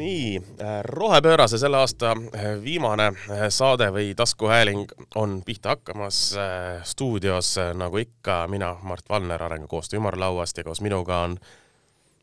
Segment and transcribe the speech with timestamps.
[0.00, 6.20] nii, äh, Rohepöörase selle aasta äh, viimane äh, saade või taskuhääling on pihta hakkamas.
[6.84, 11.36] stuudios nagu ikka mina, Mart Valner Arengukoostöö ümarlauast ja koos minuga on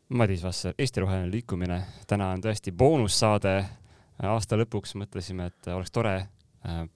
[0.08, 1.82] Madis Vasser, Eesti Roheline Liikumine.
[2.06, 3.64] täna on tõesti boonussaade.
[4.22, 6.26] aasta lõpuks mõtlesime, et oleks tore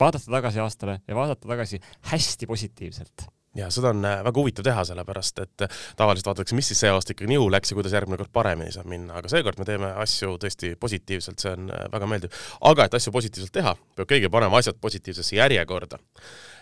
[0.00, 1.80] vaadata tagasi aastale ja vaadata tagasi
[2.10, 6.70] hästi positiivselt ja seda on äh, väga huvitav teha, sellepärast et äh, tavaliselt vaadatakse, mis
[6.72, 9.60] siis see aasta ikkagi nihu läks ja kuidas järgmine kord paremini saab minna, aga seekord
[9.60, 12.40] me teeme asju tõesti positiivselt, see on äh, väga meeldiv.
[12.70, 15.98] aga et asju positiivselt teha, peab keegi panema asjad positiivsesse järjekorda.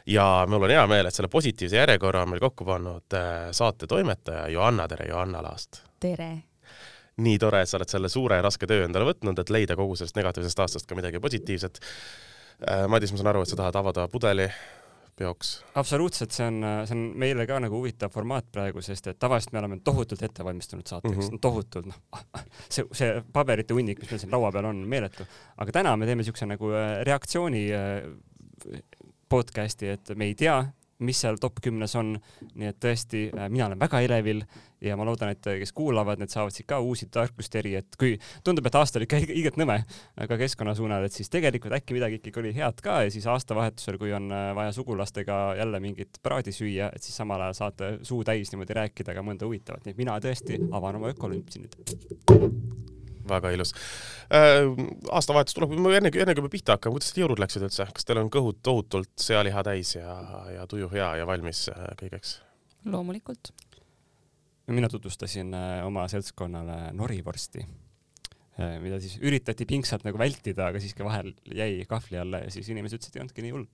[0.06, 3.18] ja mul on hea meel, et selle positiivse järjekorra on meil kokku pannud
[3.52, 5.84] saate toimetaja Johanna, tere Johanna Laast!
[6.00, 6.32] tere!
[7.20, 9.96] nii tore, et sa oled selle suure ja raske töö endale võtnud, et leida kogu
[9.98, 11.80] sellest negatiivsest aastast ka midagi positiivset.
[12.88, 14.46] Madis, ma saan aru, et sa tahad avada pudeli
[15.20, 15.52] peoks.
[15.80, 19.62] absoluutselt, see on, see on meile ka nagu huvitav formaat praegu, sest et tavaliselt me
[19.62, 21.44] oleme tohutult ette valmistunud saateks mm, -hmm.
[21.44, 22.24] tohutult, noh,
[22.74, 25.28] see, see paberite hunnik, mis meil siin laua peal on, meeletu.
[25.56, 28.82] aga täna me teeme niisuguse nagu äh, reaktsiooni äh,
[29.30, 30.58] podcast'i, et me ei tea,
[31.06, 32.16] mis seal top kümnes on.
[32.54, 34.44] nii et tõesti, äh, mina olen väga elevil
[34.84, 38.14] ja ma loodan, et kes kuulavad, need saavad siit ka uusi tarkusteri, et kui
[38.46, 39.80] tundub, et aasta oli ikka õiget nõme
[40.16, 44.00] ka keskkonna suunal, et siis tegelikult äkki midagi ikkagi oli head ka ja siis aastavahetusel,
[44.00, 48.22] kui on äh, vaja sugulastega jälle mingit praadi süüa, et siis samal ajal saate suu
[48.24, 51.78] täis niimoodi rääkida ka mõnda huvitavat, nii et mina tõesti avan oma ökolümpsi nüüd
[53.30, 53.74] väga ilus
[54.34, 54.66] äh,.
[55.12, 58.22] aastavahetus tuleb, enne, enne kui me pihta hakkame, kuidas teil jõulud läksid üldse, kas teil
[58.22, 60.14] on kõhud tohutult sealiha täis ja,
[60.56, 62.38] ja tuju hea ja valmis äh, kõigeks?
[62.90, 63.52] loomulikult.
[64.68, 71.06] Mina tutvustasin äh, oma seltskonnale norivorsti äh,, mida siis üritati pingsalt nagu vältida, aga siiski
[71.06, 73.66] vahel jäi kahvli alla ja siis inimesed ütlesid, ei olnudki nii hull.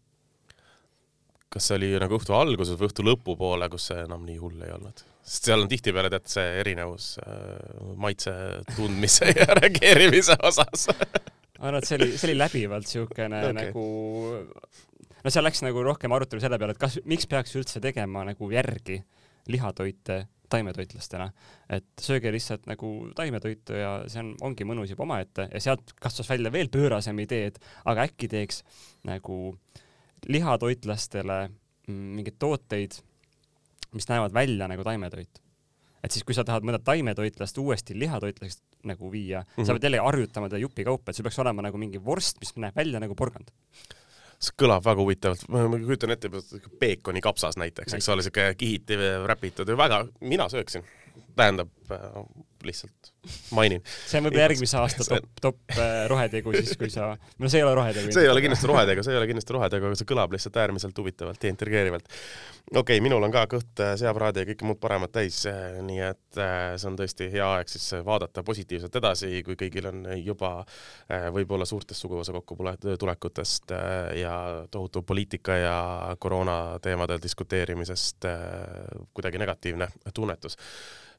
[1.52, 4.74] kas see oli nagu õhtu alguses või õhtu lõpupoole, kus see enam nii hull ei
[4.76, 5.04] olnud?
[5.26, 8.34] sest seal on tihtipeale tead see erinevus äh, maitse
[8.76, 10.86] tundmise ja reageerimise osas
[11.58, 13.56] ma arvan, et see oli, see oli läbivalt siukene okay.
[13.56, 13.84] nagu,
[15.24, 18.50] no seal läks nagu rohkem arutelu selle peale, et kas, miks peaks üldse tegema nagu
[18.52, 19.00] järgi
[19.52, 21.30] lihatoite taimetoitlastena,
[21.70, 26.30] et sööge lihtsalt nagu taimetoitu ja see on, ongi mõnus juba omaette ja sealt kasvas
[26.30, 28.62] välja veel pöörasem idee, et aga äkki teeks
[29.08, 29.56] nagu
[30.26, 31.40] lihatoitlastele
[31.86, 32.98] mingeid tooteid
[33.96, 35.42] mis näevad välja nagu taimetoit.
[36.04, 39.66] et siis, kui sa tahad mõnda taimetoitlast uuesti lihatoitlasest nagu viia mm, -hmm.
[39.66, 42.76] sa pead jälle harjutama teda jupikaupa, et sul peaks olema nagu mingi vorst, mis näeb
[42.76, 43.50] välja nagu porgand
[44.40, 46.30] see kõlab väga huvitavalt, ma kujutan ette,
[46.80, 50.84] peekoni kapsas näiteks, eks ole, siuke kihiti räpitud ja väga, mina sööksin.
[51.36, 52.22] Tähendab äh,
[52.66, 53.12] lihtsalt
[53.54, 53.82] mainin.
[54.06, 57.66] see on võib-olla järgmise aasta top, top äh, rohetegu siis, kui sa, no see ei
[57.66, 58.12] ole rohetegu.
[58.14, 61.00] see ei ole kindlasti rohetegu, see ei ole kindlasti rohetegu, aga see kõlab lihtsalt äärmiselt
[61.02, 62.08] huvitavalt ja intrigeerivalt.
[62.72, 66.02] okei okay,, minul on ka kõht äh, seapraadi ja kõike muud paremat täis, äh, nii
[66.10, 70.50] et see on tõesti hea aeg siis vaadata positiivselt edasi, kui kõigil on juba
[71.32, 73.72] võib-olla suurtest suguvõsa kokkutulekutest
[74.20, 74.34] ja
[74.70, 75.78] tohutu poliitika ja
[76.20, 78.28] koroona teemadel diskuteerimisest
[79.16, 80.58] kuidagi negatiivne tunnetus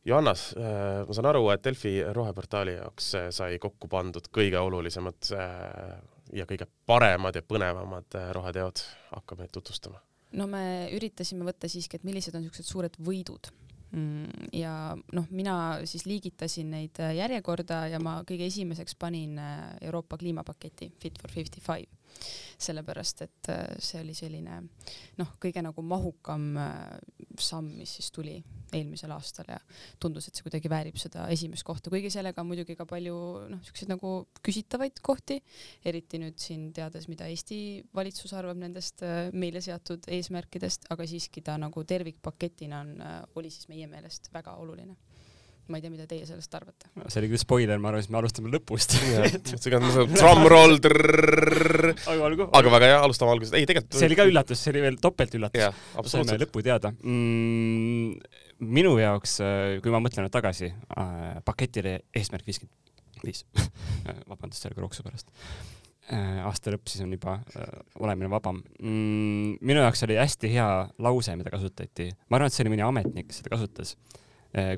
[0.07, 5.31] Johannas, äh, ma saan aru, et Delfi roheportaali jaoks äh, sai kokku pandud kõige olulisemad
[5.35, 5.97] äh,
[6.37, 9.99] ja kõige paremad ja põnevamad roheteod, hakkame tutvustama.
[10.39, 10.61] no me
[10.95, 13.51] üritasime võtta siiski, et millised on niisugused suured võidud.
[13.95, 14.71] Mm, ja
[15.15, 15.57] noh, mina
[15.87, 19.39] siis liigitasin neid järjekorda ja ma kõige esimeseks panin
[19.81, 21.87] Euroopa kliimapaketi Fit for fifty five
[22.57, 24.59] sellepärast et äh, see oli selline
[25.19, 26.97] noh, kõige nagu mahukam äh,
[27.39, 28.37] samm, mis siis tuli
[28.75, 29.57] eelmisel aastal ja
[30.01, 33.17] tundus, et see kuidagi väärib seda esimest kohta, kuigi sellega on muidugi ka palju
[33.53, 34.13] noh, siukseid nagu
[34.45, 35.39] küsitavaid kohti,
[35.87, 37.59] eriti nüüd siin teades, mida Eesti
[37.95, 42.95] valitsus arvab nendest äh, meile seatud eesmärkidest, aga siiski ta nagu tervikpaketina on,
[43.39, 44.97] oli siis meie meelest väga oluline
[45.67, 46.89] ma ei tea, mida teie sellest arvate.
[47.07, 48.95] see oli küll spoiler, ma arvasin, et me alustame lõpust.
[50.15, 50.79] Drumroll.
[52.59, 53.57] aga väga hea, alustame algusest.
[53.59, 53.99] ei, tegelikult.
[53.99, 55.79] see oli ka üllatus, see oli veel topeltüllatus.
[56.11, 58.43] saime lõpu teada mm,.
[58.79, 59.39] minu jaoks,
[59.83, 60.71] kui ma mõtlen nüüd tagasi
[61.47, 63.43] paketile eesmärk viiskümmend viis.
[64.31, 65.31] vabandust selle kroksu pärast
[66.47, 67.33] aasta lõpp siis on juba
[67.99, 70.67] olemine vabam minu jaoks oli hästi hea
[71.03, 72.11] lause, mida kasutati.
[72.29, 73.95] ma arvan, et see oli mõni ametnik, kes seda kasutas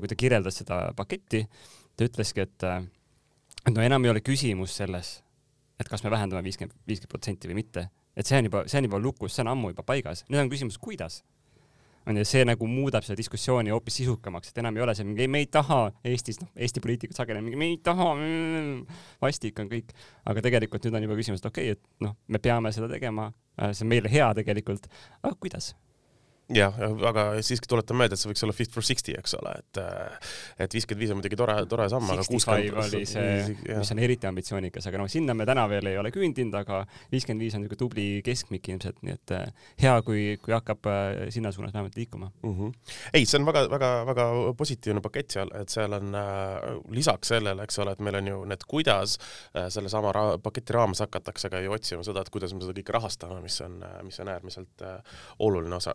[0.00, 1.44] kui ta kirjeldas seda paketti,
[1.96, 2.84] ta ütleski, et, eh,
[3.66, 5.18] et no enam ei ole küsimus selles,
[5.80, 8.88] et kas me vähendame viiskümmend, viiskümmend protsenti või mitte, et see on juba, see on
[8.88, 11.22] juba lukus, see on ammu juba paigas, nüüd on küsimus, kuidas?
[12.08, 15.26] On ju, see nagu muudab seda diskussiooni hoopis sisukamaks, et enam ei ole see mingi,
[15.28, 19.68] me ei taha Eestis, noh, Eesti poliitikud sageli mingi, me ei taha mm,, vastik on
[19.68, 19.92] kõik,
[20.32, 23.28] aga tegelikult nüüd on juba küsimus, et okei okay,, et noh, me peame seda tegema,
[23.60, 24.88] äh, see on meile hea tegelikult,
[25.20, 25.74] aga kuidas?
[26.54, 26.76] Jah,
[27.10, 29.80] aga siiski tuletan meelde, et see võiks olla fit for sixty, eks ole, et
[30.64, 34.28] et viiskümmend viis on muidugi tore, tore samm, aga kuuskümmend oli see, mis on eriti
[34.30, 36.82] ambitsioonikas, aga noh, sinna me täna veel ei ole küündinud, aga
[37.12, 41.08] viiskümmend viis on niisugune tubli keskmik ilmselt, nii et äh, hea, kui, kui hakkab äh,
[41.34, 42.56] sinna suunas vähemalt liikuma mm.
[42.58, 42.96] -hmm.
[43.14, 47.94] ei, see on väga-väga-väga positiivne pakett seal, et seal on äh, lisaks sellele, eks ole,
[47.94, 49.18] et meil on ju need, kuidas
[49.56, 52.96] äh, sellesama ra paketi raames hakatakse ka ju otsima seda, et kuidas me seda kõike
[52.96, 55.94] rahastame, mis on, mis on äärmiselt äh, oluline osa.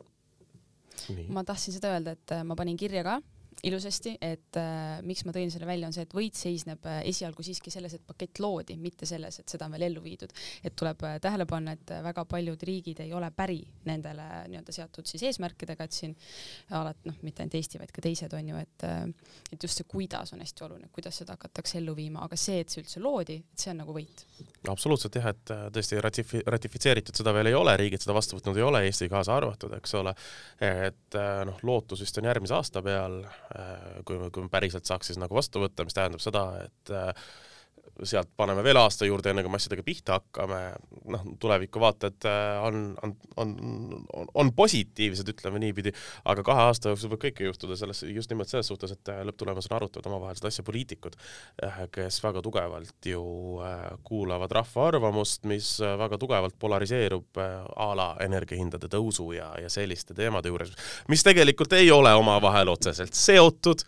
[1.30, 3.19] Ma tahtsin seda öelda, et äh, ma panin kirja ka
[3.65, 7.44] ilusasti, et äh, miks ma tõin selle välja, on see, et võit seisneb äh, esialgu
[7.45, 10.33] siiski selles, et pakett loodi, mitte selles, et seda on veel ellu viidud.
[10.63, 14.75] et tuleb äh, tähele panna, et äh, väga paljud riigid ei ole päri nendele nii-öelda
[14.75, 16.15] seatud siis eesmärkidega, et siin
[16.77, 19.01] alati noh, mitte ainult Eesti, vaid ka teised on ju, et äh,
[19.51, 22.73] et just see, kuidas on hästi oluline, kuidas seda hakatakse ellu viima, aga see, et
[22.73, 24.25] see üldse loodi, et see on nagu võit.
[24.69, 28.62] absoluutselt jah, et äh, tõesti ratifi-, ratifitseeritud seda veel ei ole, riigid seda vastu võtnud
[28.62, 30.13] ei ole, Eesti kaasa arvatud, eks ole.
[30.62, 33.23] et noh, lootus vist on järgmise aasta peal
[33.55, 33.55] Äh,
[34.06, 37.28] kui me, kui me päriselt saaks siis nagu vastu võtta, mis tähendab seda, et äh,
[38.03, 40.59] sealt paneme veel aasta juurde, enne kui me asjadega pihta hakkame,
[41.13, 43.53] noh, tulevikuvaated äh, on, on, on,
[44.13, 45.94] on, on positiivsed, ütleme niipidi,
[46.31, 49.80] aga kahe aasta jooksul võib kõike juhtuda selles, just nimelt selles suhtes, et äh, lõpptulemusena
[49.80, 51.15] arutavad omavahel seda asja poliitikud,
[51.65, 53.24] äh, kes väga tugevalt ju
[54.06, 60.51] kuulavad rahva arvamust, mis väga tugevalt polariseerub a la energiahindade tõusu ja, ja selliste teemade
[60.51, 60.74] juures,
[61.12, 63.86] mis tegelikult ei ole omavahel otseselt seotud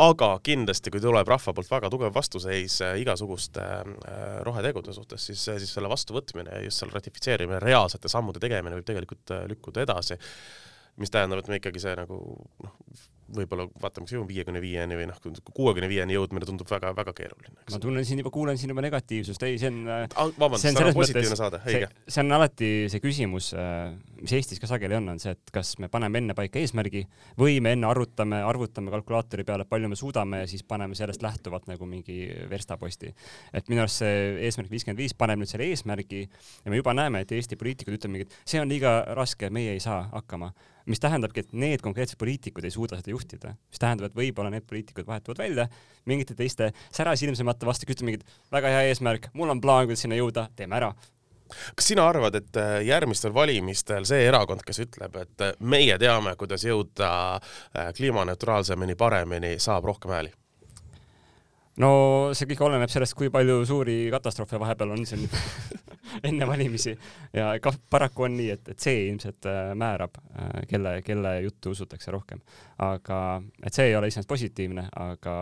[0.00, 5.44] aga kindlasti, kui tuleb rahva poolt väga tugev vastuseis äh, igasuguste äh, rohetegude suhtes, siis,
[5.44, 10.18] siis selle vastuvõtmine ja just selle ratifitseerimine, reaalsete sammude tegemine võib tegelikult äh, lükkuda edasi.
[11.00, 12.16] mis tähendab, et me ikkagi see nagu
[12.64, 12.76] noh,
[13.34, 15.18] võib-olla vaatame, kas jõuame viiekümne viieni või noh,
[15.54, 17.54] kuuekümne viieni jõudmine tundub väga-väga keeruline.
[17.70, 20.30] ma tunnen siin juba, kuulen siin juba negatiivsust, ei, see on ah,.
[20.38, 21.90] vabandust, see on positiivne saade, õige.
[22.06, 25.74] see on alati see küsimus, äh, mis Eestis ka sageli on, on see, et kas
[25.82, 27.04] me paneme enne paika eesmärgi
[27.40, 31.70] või me enne arvutame, arvutame kalkulaatori peale, palju me suudame ja siis paneme sellest lähtuvalt
[31.70, 33.14] nagu mingi verstaposti.
[33.52, 34.18] et minu arust see
[34.48, 36.26] eesmärk viiskümmend viis paneb nüüd selle eesmärgi
[36.64, 39.80] ja me juba näeme, et Eesti poliitikud ütlevad mingit, see on liiga raske, meie ei
[39.82, 40.50] saa hakkama
[40.90, 44.66] mis tähendabki, et need konkreetsed poliitikud ei suuda seda juhtida, mis tähendab, et võib-olla need
[44.68, 45.68] poliitikud vahetuvad välja
[46.10, 50.18] mingite teiste särasilmsemate vastu, kes ütlevad mingit väga hea eesmärk, mul on plaan, kuidas sinna
[50.18, 50.92] jõuda, teeme ära
[51.74, 56.36] kas sina arvad, et äh, järgmistel valimistel see erakond, kes ütleb, et äh, meie teame,
[56.38, 60.34] kuidas jõuda äh, kliimaneutraalsemini, paremini, saab rohkem hääli?
[61.78, 61.90] No
[62.34, 65.26] see kõik oleneb sellest, kui palju suuri katastroofe vahepeal on siin
[66.28, 66.94] enne valimisi
[67.36, 71.74] ja ka paraku on nii, et, et see ilmselt äh, määrab, äh, kelle, kelle juttu
[71.76, 72.42] usutakse rohkem.
[72.78, 75.36] aga, et see ei ole iseenesest positiivne, aga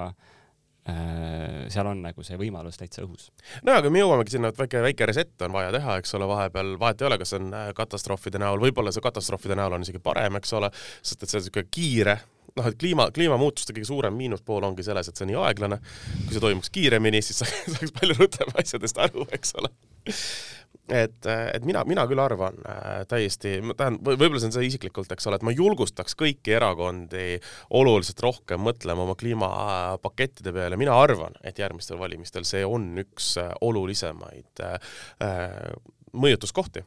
[0.90, 3.30] äh, seal on nagu see võimalus täitsa õhus.
[3.64, 6.74] no aga me jõuamegi sinna, et väike, väike reset on vaja teha, eks ole, vahepeal
[6.80, 10.58] vahet ei ole, kas on katastroofide näol, võib-olla see katastroofide näol on isegi parem, eks
[10.60, 12.20] ole, sest et see on niisugune kiire
[12.58, 15.80] noh, et kliima, kliimamuutuste kõige suurem miinuspool ongi selles, et see on nii aeglane.
[16.26, 19.72] kui see toimuks kiiremini, siis saaks palju rutem asjadest aru, eks ole.
[20.88, 25.10] Et, et mina, mina küll arvan äh, täiesti, ma tahan, võib-olla see on see isiklikult,
[25.12, 27.36] eks ole, et ma julgustaks kõiki erakondi
[27.76, 33.52] oluliselt rohkem mõtlema oma kliimapakettide peale, mina arvan, et järgmistel valimistel see on üks äh,
[33.68, 34.96] olulisemaid äh,
[36.16, 36.86] mõjutuskohti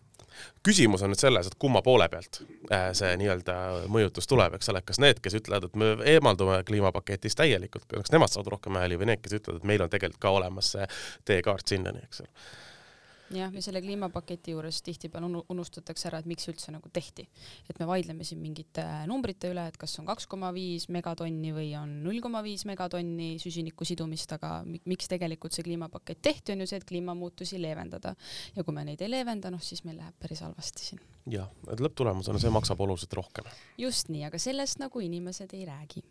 [0.66, 2.42] küsimus on nüüd selles, et kumma poole pealt
[2.72, 3.57] äh, see nii-öelda
[3.92, 8.33] mõjutus tuleb, eks ole, kas need, kes ütlevad, et me eemaldume kliimapaketist täielikult, kas nemad
[8.33, 10.89] saavad rohkem hääli või need, kes ütlevad, et meil on tegelikult ka olemas see
[11.32, 12.32] teekaart sinnani, eks ole
[13.35, 17.27] jah, ja selle kliimapaketi juures tihtipeale unustatakse ära, et miks üldse nagu tehti.
[17.69, 21.71] et me vaidleme siin mingite numbrite üle, et kas on kaks koma viis megatonni või
[21.79, 26.69] on null koma viis megatonni süsiniku sidumist, aga miks tegelikult see kliimapakett tehti, on ju
[26.71, 28.15] see, et kliimamuutusi leevendada.
[28.55, 31.03] ja kui me neid ei leevenda, noh siis meil läheb päris halvasti siin.
[31.31, 33.51] jah, et lõpptulemusena see maksab oluliselt rohkem.
[33.77, 36.03] just nii, aga sellest nagu inimesed ei räägi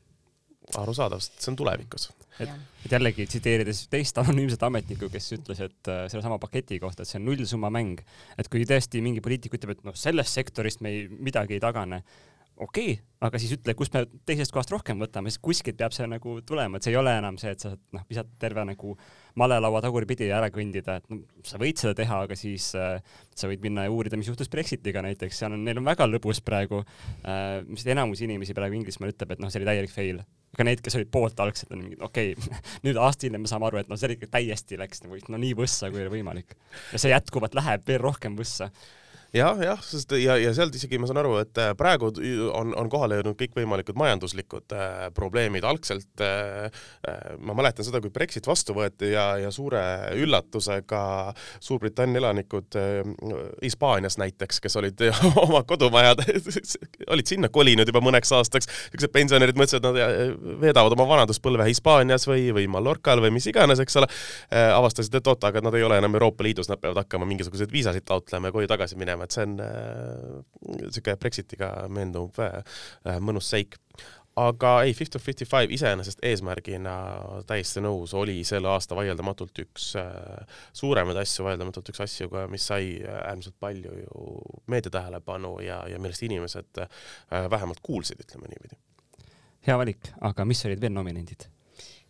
[0.81, 2.09] arusaadav, sest see on tulevikus.
[2.41, 2.51] et,
[2.85, 7.21] et jällegi tsiteerides teist anonüümset ametnikku, kes ütles, et äh, sellesama paketi kohta, et see
[7.21, 8.01] on nullsumma mäng,
[8.39, 12.03] et kui tõesti mingi poliitik ütleb, et noh, sellest sektorist me ei, midagi ei tagane,
[12.61, 16.07] okei okay,, aga siis ütle, kust me teisest kohast rohkem võtame, siis kuskilt peab see
[16.09, 18.95] nagu tulema, et see ei ole enam see, et sa noh, visad terve nagu
[19.41, 22.99] malelaua tagurpidi ja ära kõndida, et no sa võid seda teha, aga siis äh,
[23.37, 26.43] sa võid minna ja uurida, mis juhtus Brexitiga näiteks, seal on, neil on väga lõbus
[26.45, 30.23] praegu äh,, mis enamus inimesi praegu Inglismaal ütleb, et noh, see oli täielik fail.
[30.57, 33.71] ka need, kes olid poolt algselt, on mingid, okei okay, nüüd aasta hiljem me saame
[33.71, 36.57] aru, et noh, see ikka täiesti läks nagu no nii võssa, kui oli võimalik.
[36.93, 38.73] ja see jätkuvalt läheb veel rohkem võssa
[39.35, 42.11] jah, jah, sest ja, ja sealt isegi ma saan aru, et äh, praegu
[42.57, 45.65] on, on kohale jõudnud kõikvõimalikud majanduslikud äh, probleemid.
[45.67, 46.67] algselt äh,
[47.07, 49.83] äh, ma mäletan seda, kui Brexit vastu võeti ja, ja suure
[50.19, 51.03] üllatusega
[51.63, 53.01] Suurbritannia elanikud äh,
[53.63, 55.05] Hispaanias näiteks, kes olid
[55.45, 56.25] oma kodumajad
[57.15, 60.35] olid sinna kolinud juba mõneks aastaks, niisugused pensionärid mõtlesid, et nad äh,
[60.65, 65.31] veedavad oma vanaduspõlve Hispaanias või, või Mallorcal või mis iganes, eks ole äh,, avastasid, et
[65.31, 68.59] oot, aga nad ei ole enam Euroopa Liidus, nad peavad hakkama mingisuguseid viisasid taotlema ja
[68.59, 69.57] koju tagasi minema minema, et see on
[70.81, 72.63] niisugune äh, Brexitiga meenuv äh,
[73.21, 73.79] mõnus seik
[74.41, 76.95] aga ei, Fifty of Fifty Five iseenesest eesmärgina
[77.49, 83.01] täiesti nõus, oli selle aasta vaieldamatult üks äh, suuremaid asju, vaieldamatult üks asju, mis sai
[83.03, 84.35] äärmiselt palju ju
[84.71, 88.79] meedia tähelepanu ja, ja millest inimesed äh, vähemalt kuulsid, ütleme niipidi.
[89.67, 91.51] hea valik, aga mis olid veel nominendid?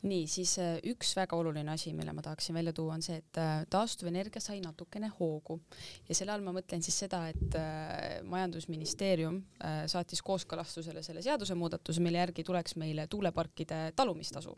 [0.07, 3.41] Nii, siis äh, üks väga oluline asi, mille ma tahaksin välja tuua, on see, et
[3.41, 5.59] äh, taastuvenergia sai natukene hoogu.
[6.09, 9.41] Ja selle all ma mõtlen siis seda, et äh, majandusministeerium
[9.91, 14.57] saatis kooskõlastusele selle seadusemuudatuse, mille järgi tuleks meile tuuleparkide talumistasu.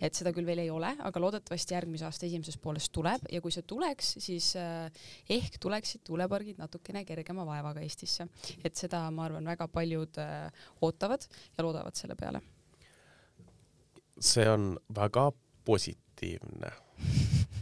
[0.00, 3.28] et seda küll veel ei ole, aga loodetavasti järgmise aasta esimeses pooles tuleb.
[3.32, 8.28] Ja kui see tuleks, siis ehk tuleksid tuulepargid natukene kergema vaevaga Eestisse,
[8.64, 10.22] et seda, ma arvan, väga paljud
[10.80, 12.42] ootavad ja loodavad selle peale
[14.20, 15.30] see on väga
[15.64, 16.72] positiivne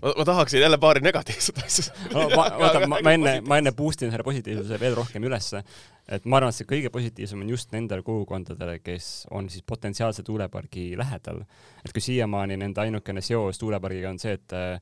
[0.02, 2.30] ma, ma tahaksin jälle paari negatiivset asja no,.
[2.36, 5.62] vaata, ma, ma enne, ma enne boost in selle positiivsuse veel rohkem ülesse,
[6.08, 10.25] et ma arvan, et see kõige positiivsem on just nendele kogukondadele, kes on siis potentsiaalse
[10.26, 11.42] tuulepargi lähedal.
[11.84, 14.80] et kui siiamaani nende ainukene seos tuulepargiga on see, et äh,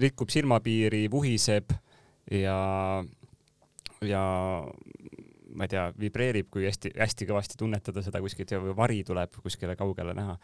[0.00, 1.74] rikub silmapiiri, vuhiseb
[2.30, 2.58] ja,
[4.06, 4.22] ja
[5.54, 10.14] ma ei tea, vibreerib, kui hästi-hästi kõvasti tunnetada seda kuskilt ja vari tuleb kuskile kaugele
[10.16, 10.38] näha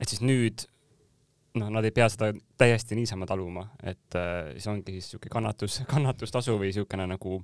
[0.00, 0.66] et siis nüüd
[1.60, 5.82] noh, nad ei pea seda täiesti niisama taluma, et äh, siis ongi siis niisugune kannatus,
[5.92, 7.42] kannatustasu või niisugune nagu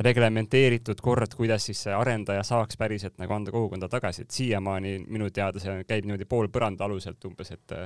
[0.00, 5.28] reglementeeritud kord, kuidas siis see arendaja saaks päriselt nagu anda kogukonda tagasi, et siiamaani minu
[5.34, 7.76] teada see käib niimoodi poolpõranda aluselt umbes, et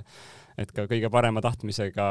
[0.62, 2.06] et ka kõige parema tahtmisega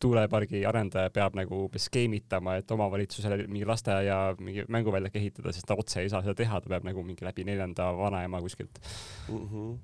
[0.00, 5.76] tuulepargi arendaja peab nagu umbes skeemitama, et omavalitsusele mingi lasteaia, mingi mänguväljak ehitada, sest ta
[5.76, 8.80] otse ei saa seda teha, ta peab nagu mingi läbi neljanda vanaema kuskilt
[9.28, 9.48] mm.
[9.48, 9.80] -hmm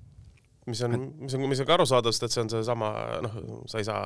[0.69, 2.93] mis on, mis on, mis on ka arusaadav, sest et see on seesama,
[3.25, 4.05] noh, sa ei saa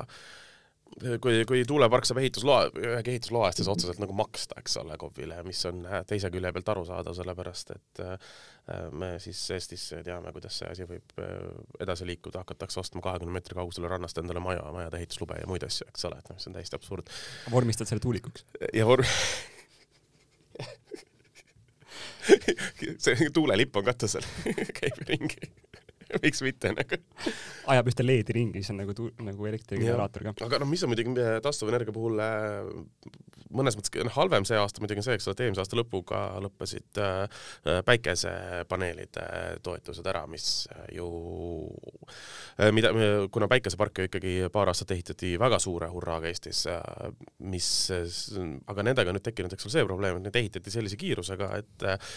[1.20, 5.40] kui, kui tuulepark saab ehitusloa, ühegi ehitusloa eest, siis otseselt nagu maksta, eks ole, KOV-ile,
[5.46, 8.34] mis on äh, teise külje pealt arusaadav, sellepärast et äh,
[8.96, 11.32] me siis Eestis teame, kuidas see asi võib äh,
[11.84, 15.88] edasi liikuda, hakatakse ostma kahekümne meetri kaugusele rannast endale maja, majade ehituslube ja muid asju,
[15.90, 17.06] eks ole, et noh, see on täiesti absurd.
[17.52, 18.46] vormistad selle tuulikuks?
[18.76, 19.08] ja vorm-
[23.04, 24.24] see tuulelipp on katusel
[24.78, 25.50] käib ringi
[26.24, 27.00] miks mitte nagu.
[27.74, 30.34] ajab ühte LED-i ringi, siis on nagu, nagu elektrigeneraator ka.
[30.48, 32.68] aga noh, mis on muidugi taastuvenergia puhul äh,
[33.54, 36.20] mõnes mõttes noh, halvem see aasta muidugi on see, eks ole, et eelmise aasta lõpuga
[36.44, 37.42] lõppesid äh,
[37.86, 39.26] päikesepaneelide
[39.64, 41.08] toetused ära, mis äh, ju
[42.58, 42.92] äh,, mida,
[43.34, 46.82] kuna päikeseparke ikkagi paar aastat ehitati väga suure hurraaga Eestis äh,,
[47.44, 48.08] mis äh,,
[48.70, 51.88] aga nendega on nüüd tekkinud, eks ole, see probleem, et neid ehitati sellise kiirusega, et
[51.88, 52.14] äh,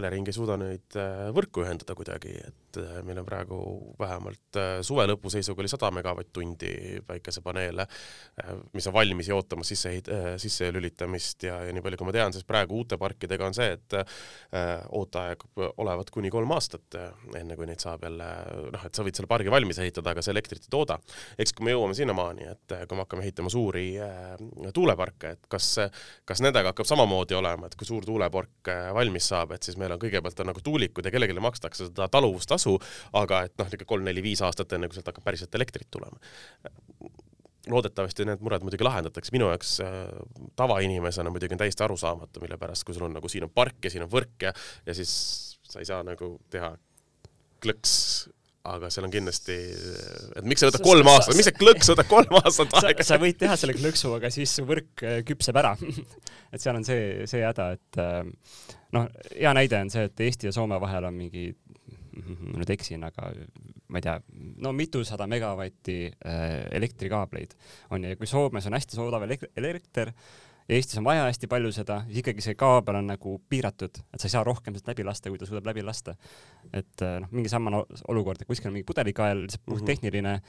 [0.00, 3.58] Elering ei suuda neid äh, võrku ühendada kuidagi, et äh, meil on praegu
[3.98, 9.70] vähemalt äh, suve lõpu seisuga oli sada megavatt-tundi päikesepaneele äh,, mis on valmis ja ootamas
[9.72, 13.56] sisse äh, sisselülitamist ja, ja nii palju, kui ma tean, siis praegu uute parkidega on
[13.56, 13.96] see, et
[14.96, 15.42] ooteaeg
[15.82, 16.96] olevat kuni kolm aastat,
[17.36, 18.26] enne kui neid saab jälle
[18.74, 20.98] noh, et sa võid selle pargi valmis ehitada, aga see elektrit ei tooda.
[21.40, 23.86] eks kui me jõuame sinnamaani, et kui me hakkame ehitama suuri
[24.74, 25.72] tuuleparke, et kas,
[26.28, 30.02] kas nendega hakkab samamoodi olema, et kui suur tuulepark valmis saab, et siis meil on
[30.02, 32.76] kõigepealt on nagu tuulikud ja kellelegi makstakse seda taluvustasu,
[33.20, 36.18] aga et noh, niisugune kolm-neli-viis aastat enne, kui sealt hakkab päriselt elektrit tulema.
[37.70, 39.96] loodetavasti need mured muidugi lahendatakse, minu jaoks äh,
[40.56, 43.92] tavainimesena muidugi on täiesti arusaamatu, mille pärast, kui sul on nagu siin on park ja
[43.92, 44.52] siin on võrk ja,
[44.86, 45.12] ja siis
[45.68, 46.72] sa ei saa nagu teha
[47.60, 47.92] klõks
[48.68, 49.56] aga seal on kindlasti,
[50.36, 53.06] et miks see võtab kolm aastat, miks see klõks võtab kolm aastat aega?
[53.06, 55.72] sa võid teha selle klõksu, aga siis su võrk äh, küpseb ära.
[56.52, 58.24] Et seal on see, see häda, et äh,
[58.96, 61.44] noh, hea näide on see, et Eesti ja Soome vahel on mingi,
[62.26, 63.30] nüüd eksin, aga
[63.90, 64.16] ma ei tea,
[64.64, 67.56] no mitusada megavatti äh, elektrikaableid
[67.94, 70.22] on ja kui Soomes on hästi odav elekter,
[70.70, 74.34] Eestis on vaja hästi palju seda, ikkagi see kaabel on nagu piiratud, et sa ei
[74.36, 76.14] saa rohkem sealt läbi lasta, kui ta suudab läbi lasta.
[76.72, 79.86] et äh, noh, mingi samasugune olukord, et kuskil on mingi pudelikael, lihtsalt puht mm -hmm.
[79.86, 80.42] tehniline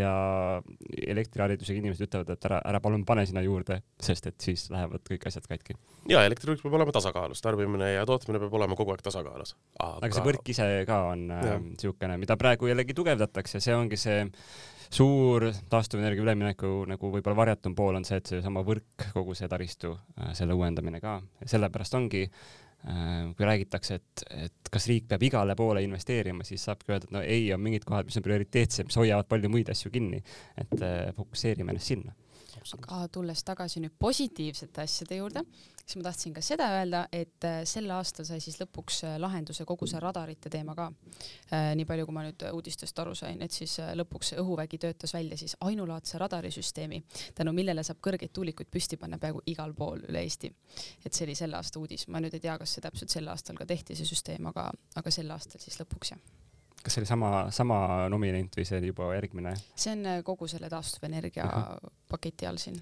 [0.00, 0.62] ja
[1.06, 5.26] elektriharidusega inimesed ütlevad, et ära, ära palun pane sinna juurde, sest et siis lähevad kõik
[5.26, 5.74] asjad katki.
[6.08, 9.56] ja elektriturg peab olema tasakaalus, tarbimine ja tootmine peab olema kogu aeg tasakaalus.
[9.78, 13.96] aga, aga see võrk ise ka on niisugune äh,, mida praegu jällegi tugevdatakse, see ongi
[13.96, 14.26] see
[14.90, 19.94] suur taastuvenergia ülemineku nagu võib-olla varjatum pool on see, et seesama võrk, kogu see taristu,
[20.18, 25.54] äh, selle uuendamine ka, sellepärast ongi äh, kui räägitakse, et, et kas riik peab igale
[25.58, 28.98] poole investeerima, siis saabki öelda, et no ei, on mingid kohad, mis on prioriteetsed, mis
[28.98, 30.22] hoiavad palju muid asju kinni,
[30.58, 30.76] et
[31.16, 32.16] fokusseerime ennast sinna
[32.76, 35.42] aga tulles tagasi nüüd positiivsete asjade juurde,
[35.80, 39.64] siis ma tahtsin ka seda öelda, et äh, sel aastal sai siis lõpuks äh, lahenduse
[39.68, 40.88] kogu see radarite teema ka.
[41.52, 45.38] Äh, nii palju, kui ma nüüd uudistest aru sain, et siis lõpuks õhuvägi töötas välja
[45.40, 47.02] siis ainulaadse radarisüsteemi,
[47.38, 50.52] tänu millele saab kõrgeid tuulikuid püsti panna peaaegu igal pool üle Eesti.
[51.04, 53.58] et see oli selle aasta uudis, ma nüüd ei tea, kas see täpselt sel aastal
[53.58, 56.49] ka tehti, see süsteem, aga, aga sel aastal siis lõpuks jah
[56.84, 57.78] kas see oli sama, sama
[58.12, 59.54] nominent või see oli juba järgmine?
[59.74, 61.94] see on äh, kogu selle taastuvenergia uh -huh.
[62.08, 62.80] paketi all siin.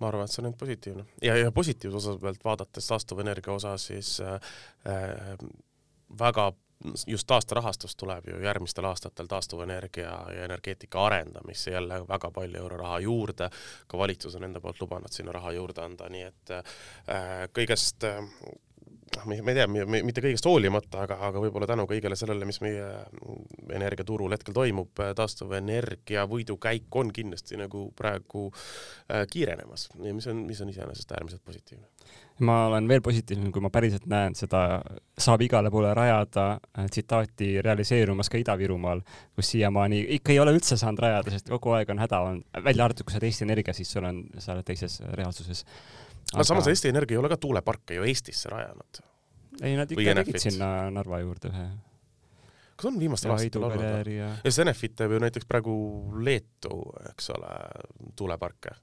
[0.00, 3.78] ma arvan, et see on ainult positiivne ja, ja positiivse osa pealt vaadates taastuvenergia osa,
[3.78, 4.34] siis äh,
[4.86, 5.38] äh,
[6.18, 6.52] väga
[7.06, 13.50] just taasterahastust tuleb ju järgmistel aastatel taastuvenergia ja energeetika arendamisse jälle väga palju euroraha juurde,
[13.86, 16.64] ka valitsus on enda poolt lubanud sinna raha juurde anda, nii et äh,
[17.56, 18.20] kõigest äh,
[19.16, 22.86] noh, ma ei tea, mitte kõigest hoolimata, aga, aga võib-olla tänu kõigele sellele, mis meie
[23.74, 30.60] energiaturul hetkel toimub, taastuvenergia võidukäik on kindlasti nagu praegu äh, kiirenemas ja mis on, mis
[30.64, 31.86] on iseenesest äärmiselt positiivne.
[32.38, 34.82] ma olen veel positiivsem, kui ma päriselt näen seda
[35.18, 39.04] saab igale poole rajada äh, tsitaati realiseerumas ka Ida-Virumaal,
[39.34, 42.88] kus siiamaani ikka ei ole üldse saanud rajada, sest kogu aeg on häda, on välja
[42.88, 45.64] arvatud, kui sa oled Eesti Energia, siis sul on, sa oled teises reaalsuses
[46.32, 49.00] aga no samas Eesti Energia ei ole ka tuuleparke ju Eestisse rajanud.
[49.62, 51.66] ei, nad ikka tegid sinna Narva juurde ühe.
[52.76, 54.12] kas on viimastel aastatel olnud?
[54.14, 55.74] ja siis Enefit teeb ju näiteks praegu
[56.24, 57.52] Leetu, eks ole,
[58.16, 58.74] tuuleparke.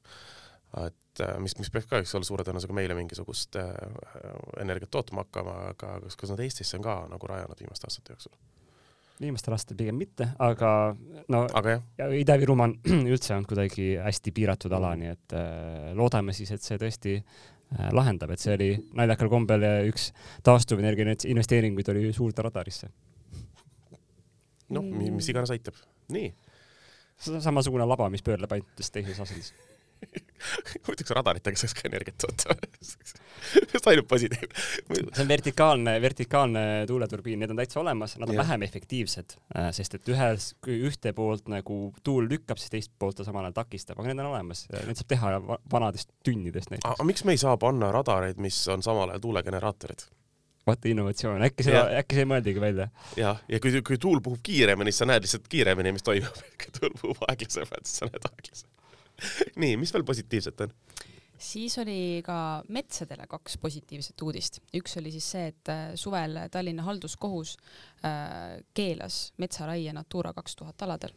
[0.85, 3.73] et äh, mis, mis peaks ka, eks ole, suure tõenäosusega meile mingisugust äh,
[4.63, 8.37] energiat tootma hakkama, aga kas, kas nad Eestisse on ka nagu rajanud viimaste aastate jooksul?
[9.21, 10.71] Viimastel aastatel pigem mitte, aga
[11.31, 11.77] no aga
[12.17, 12.75] Ida-Virumaa on
[13.13, 17.89] üldse olnud kuidagi hästi piiratud ala, nii et äh, loodame siis, et see tõesti äh,
[17.95, 20.11] lahendab, et see oli naljakal kombel üks
[20.47, 22.91] taastuvenergia investeeringuid oli suurde radarisse.
[24.71, 25.75] noh, mis iganes aitab,
[26.15, 26.31] nii.
[27.21, 29.53] samasugune laba, mis pöörleb ainult teises asendis
[30.87, 32.55] huvitaks radaritega saaks ka energiat toota
[33.73, 34.47] just ainult positiivne.
[35.13, 38.43] see on vertikaalne, vertikaalne tuuleturbiin, need on täitsa olemas, nad on ja.
[38.43, 43.27] vähem efektiivsed, äh, sest et ühes, ühte poolt nagu tuul lükkab, siis teist poolt ta
[43.27, 45.35] samal ajal takistab, aga need on olemas, neid saab teha
[45.71, 46.95] vanadest tünnidest näiteks.
[46.95, 50.09] aga miks me ei saa panna radareid, mis on samal ajal tuulegeneraatorid?
[50.67, 52.91] vaata innovatsioon, äkki see, äkki see mõeldigi välja.
[53.17, 56.37] jah, ja kui, kui tuul puhub kiiremini, siis sa näed lihtsalt kiiremini, mis toimub.
[56.61, 58.80] kui tuul puhub aeglasemalt, siis sa näed aeglasemalt
[59.61, 60.75] nii, mis veel positiivset on?
[61.41, 62.37] siis oli ka
[62.69, 64.61] metsadele kaks positiivset uudist.
[64.77, 67.57] üks oli siis see, et äh, suvel Tallinna halduskohus
[68.05, 71.15] äh, keelas metsaraie Natura kaks tuhat aladel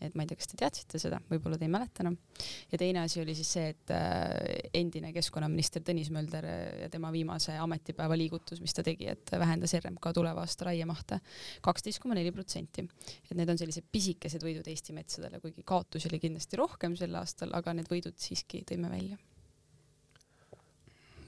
[0.00, 2.16] et ma ei tea, kas te teadsite seda, võib-olla te ei mäleta enam.
[2.72, 4.26] ja teine asi oli siis see, et äh,
[4.78, 9.74] endine keskkonnaminister Tõnis Mölder äh, ja tema viimase ametipäeva liigutus, mis ta tegi, et vähendas
[9.80, 11.18] RMK tuleva aasta raiemahte
[11.64, 12.86] kaksteist koma neli protsenti.
[13.30, 17.50] et need on sellised pisikesed võidud Eesti metsadele, kuigi kaotusi oli kindlasti rohkem sel aastal,
[17.58, 19.18] aga need võidud siiski tõime välja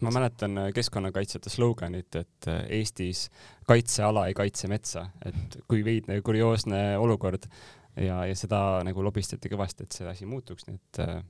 [0.01, 3.27] ma mäletan äh, keskkonnakaitsjate sloganit, et Eestis
[3.69, 7.51] kaitseala ei kaitse metsa, et kui veidne kurioosne olukord
[7.97, 11.23] ja, ja seda nagu lobistati kõvasti, et see asi muutuks, nii et äh,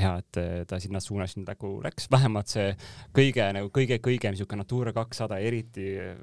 [0.00, 2.70] hea, et ta sinna suunas nüüd nagu läks, vähemalt see
[3.16, 6.14] kõige nagu kõige-kõige niisugune Natura kakssada, eriti äh,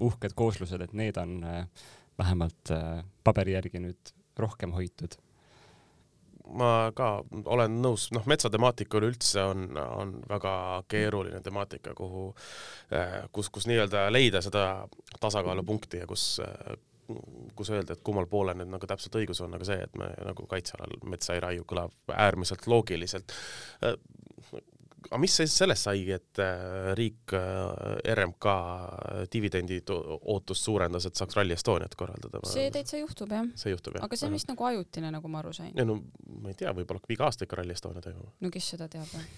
[0.00, 1.64] uhked kooslused, et need on äh,
[2.18, 5.18] vähemalt äh, paberi järgi nüüd rohkem hoitud.
[6.58, 7.18] Ma ka
[7.52, 10.52] olen nõus, noh, metsatemaatika üleüldse on, on väga
[10.88, 12.30] keeruline temaatika, kuhu,
[12.94, 14.62] äh, kus, kus nii-öelda leida seda
[15.20, 16.38] tasakaalupunkti ja kus,
[17.56, 20.46] kus öelda, et kummal poolel nüüd nagu täpselt õigus on, aga see, et me nagu
[20.50, 23.32] kaitsealal metsa ei raiu, kõlab äärmiselt loogiliselt
[25.06, 28.54] aga mis sellest sai, et äh, riik äh, RMK
[29.32, 32.42] dividendi ootust suurendas, et saaks Rally Estoniat korraldada?
[32.50, 33.46] see täitsa juhtub jah.
[33.58, 34.06] see juhtub jah?
[34.06, 35.72] aga see on vist nagu ajutine, nagu ma aru sain.
[35.74, 36.00] ei no
[36.42, 38.32] ma ei tea, võib-olla hakkab iga aasta ikka Rally Estonia toimuma.
[38.44, 39.28] no kes seda teab jah.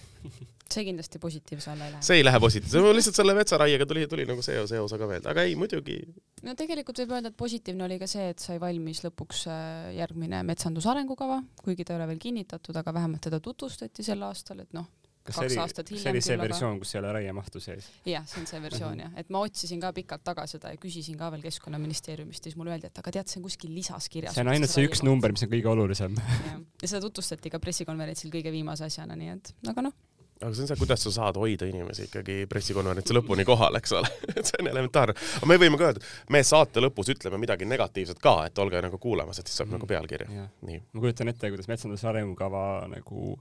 [0.71, 2.05] see kindlasti positiivse alla ei lähe.
[2.09, 5.25] see ei lähe positiivse, lihtsalt selle metsaraiega tuli, tuli nagu see, see osa ka veel,
[5.31, 5.99] aga ei muidugi.
[6.47, 10.41] no tegelikult võib öelda, et positiivne oli ka see, et sai valmis lõpuks äh, järgmine
[10.47, 14.73] metsanduse arengukava, kuigi ta ei ole veel kinnitatud, aga vähemalt teda tutvustati sel aastal, et
[14.77, 14.89] noh,
[15.25, 17.89] kas see oli, see oli see versioon, kus ei ole raiemahtu sees?
[18.09, 19.01] jah, see on see versioon mhm.
[19.05, 22.59] jah, et ma otsisin ka pikalt taga seda ja küsisin ka veel Keskkonnaministeeriumist ja siis
[22.59, 24.37] mulle öeldi, et aga tead, see on kuskil lisas kirjas.
[24.37, 26.17] see on ainult see üks number, mis on kõige olulisem
[26.81, 29.97] ja seda tutvustati ka pressikonverentsil kõige viimase asjana, nii et aga noh,
[30.41, 34.09] aga see on see, kuidas sa saad hoida inimesi ikkagi pressikonverentsi lõpuni kohal, eks ole
[34.37, 35.15] et see on elementaarne.
[35.37, 38.97] aga me võime ka öelda, me saate lõpus ütleme midagi negatiivset ka, et olge nagu
[39.01, 39.77] kuulamas, et siis saab mm.
[39.77, 40.45] nagu pealkirja.
[40.67, 40.83] nii.
[40.91, 43.35] ma kujutan ette, kuidas metsanduse arengukava nagu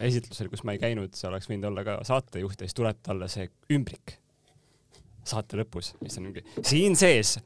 [0.00, 3.28] esitlusel, kus ma ei käinud, see oleks võinud olla ka saatejuht ja siis tuleb talle
[3.32, 4.18] see ümbrik
[5.26, 7.36] saate lõpus, mis on mingi siin sees,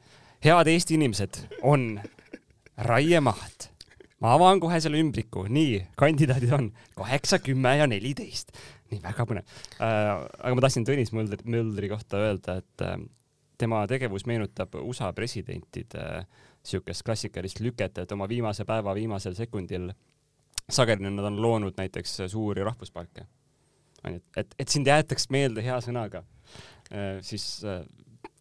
[0.45, 1.95] head Eesti inimesed, on
[2.85, 3.71] raiemaht
[4.21, 8.53] ma avan kohe selle ümbriku, nii, kandidaadid on kaheksa, kümme ja neliteist.
[8.91, 10.11] nii, väga põnev äh,.
[10.19, 12.99] aga ma tahtsin Tõnis Möldri, Möldri kohta öelda, et äh,
[13.61, 19.89] tema tegevus meenutab USA presidentide äh, siukest klassikalist lüket, et oma viimase päeva viimasel sekundil
[20.71, 23.25] sageli nad on loonud näiteks suuri rahvusparke.
[24.07, 26.23] onju, et, et, sind jäetakse meelde hea sõnaga
[26.91, 27.83] äh,, siis äh,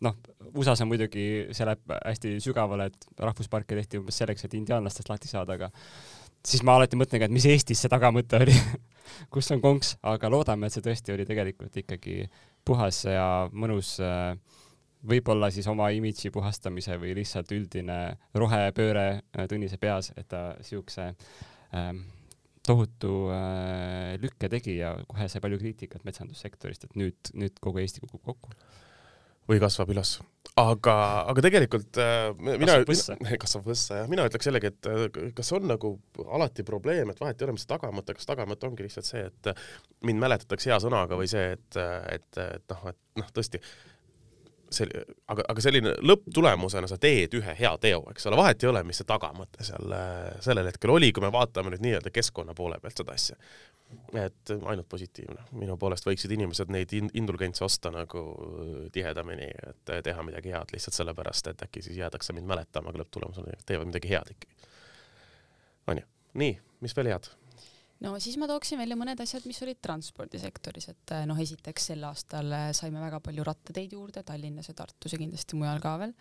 [0.05, 0.17] noh,
[0.55, 5.29] USA-s on muidugi, see läheb hästi sügavale, et rahvusparke tehti umbes selleks, et indiaanlastest lahti
[5.29, 5.71] saada, aga
[6.47, 8.57] siis ma alati mõtlen ka, et mis Eestis see tagamõte oli
[9.35, 12.25] kus on konks, aga loodame, et see tõesti oli tegelikult ikkagi
[12.67, 13.99] puhas ja mõnus
[15.11, 18.01] võib-olla siis oma imidži puhastamise või lihtsalt üldine
[18.37, 21.11] rohepööre Tõnise peas, et ta siukse
[21.77, 22.03] ähm,
[22.71, 28.05] tohutu äh, lükke tegi ja kohe sai palju kriitikat metsandussektorist, et nüüd, nüüd kogu Eesti
[28.05, 28.55] kukub kokku.
[29.51, 30.13] Või kasvab üles.
[30.61, 30.95] aga,
[31.33, 32.77] aga tegelikult äh, mina,
[33.43, 34.03] kasvab võssa.
[34.03, 35.95] jah, mina ütleks jällegi, et äh, kas on nagu
[36.39, 39.51] alati probleem, et vahet ei ole, mis see tagamõte, kas tagamõte ongi lihtsalt see, et
[40.07, 41.81] mind mäletatakse hea sõnaga või see, et,
[42.15, 43.63] et, et noh, et noh, tõesti
[44.71, 48.85] see, aga, aga selline lõpptulemusena sa teed ühe hea teo, eks ole, vahet ei ole,
[48.87, 49.95] mis see tagamõte seal
[50.45, 53.39] sellel hetkel oli, kui me vaatame nüüd nii-öelda keskkonna poole pealt seda asja
[54.15, 58.23] et ainult positiivne, minu poolest võiksid inimesed neid indulgentse osta nagu
[58.95, 63.59] tihedamini, et teha midagi head lihtsalt sellepärast, et äkki siis jäädakse mind mäletama, aga lõpptulemusena
[63.67, 64.71] teevad midagi head ikkagi.
[65.91, 66.07] onju,
[66.43, 66.57] nii,
[66.87, 67.31] mis veel head?
[68.05, 72.55] No siis ma tooksin välja mõned asjad, mis olid transpordisektoris, et noh, esiteks sel aastal
[72.77, 76.17] saime väga palju rattateid juurde Tallinnas ja Tartus ja kindlasti mujal ka veel.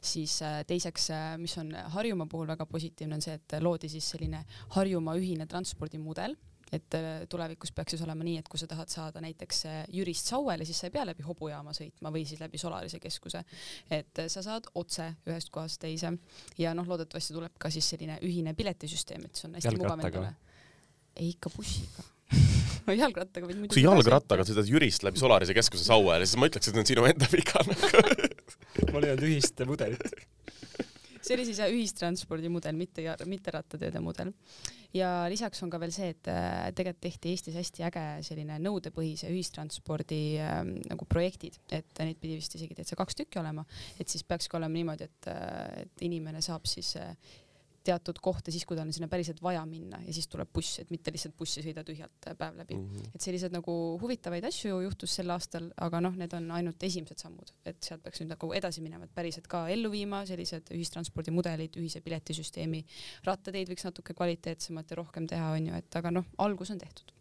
[0.00, 1.10] siis teiseks,
[1.42, 4.44] mis on Harjumaa puhul väga positiivne, on see, et loodi siis selline
[4.76, 6.36] Harjumaa ühine transpordimudel
[6.74, 6.96] et
[7.30, 9.60] tulevikus peaks siis olema nii, et kui sa tahad saada näiteks
[9.94, 13.44] Jürist Sauele, siis sa ei pea läbi hobujaama sõitma või siis läbi Solarise keskuse.
[13.90, 16.12] et sa saad otse ühest kohast teise
[16.58, 20.34] ja noh, loodetavasti tuleb ka siis selline ühine piletisüsteem, et see on hästi mugav endale.
[21.16, 22.10] Ei, ikka bussiga.
[22.84, 23.72] No jalgrattaga võid muidugi.
[23.72, 26.88] kui sa jalgrattaga sõidad Jürist läbi Solarise keskuse Sauele, siis ma ütleks, et see on
[26.90, 27.62] sinu enda viga
[28.92, 30.26] mul ei olnud ühist mudelit.
[31.24, 33.00] See oli siis ühistranspordi mudel, mitte,
[33.30, 34.34] mitte rattateede mudel.
[34.94, 39.30] ja lisaks on ka veel see, et äh, tegelikult tehti Eestis hästi äge selline nõudepõhise
[39.32, 43.64] ühistranspordi äh, nagu projektid, et neid pidi vist isegi täitsa kaks tükki olema,
[43.98, 47.16] et siis peakski olema niimoodi, et, äh, et inimene saab siis äh,
[47.84, 50.90] teatud kohta siis, kui tal on sinna päriselt vaja minna ja siis tuleb buss, et
[50.94, 52.86] mitte lihtsalt buss ei sõida tühjalt äh, päev läbi mm.
[52.88, 53.14] -hmm.
[53.14, 57.52] et sellised nagu huvitavaid asju juhtus sel aastal, aga noh, need on ainult esimesed sammud,
[57.64, 62.00] et sealt peaks nüüd nagu edasi minema, et päriselt ka ellu viima sellised ühistranspordimudelid, ühise
[62.04, 62.84] piletisüsteemi,
[63.28, 67.12] rattateid võiks natuke kvaliteetsemalt ja rohkem teha, onju, et aga noh, algus on tehtud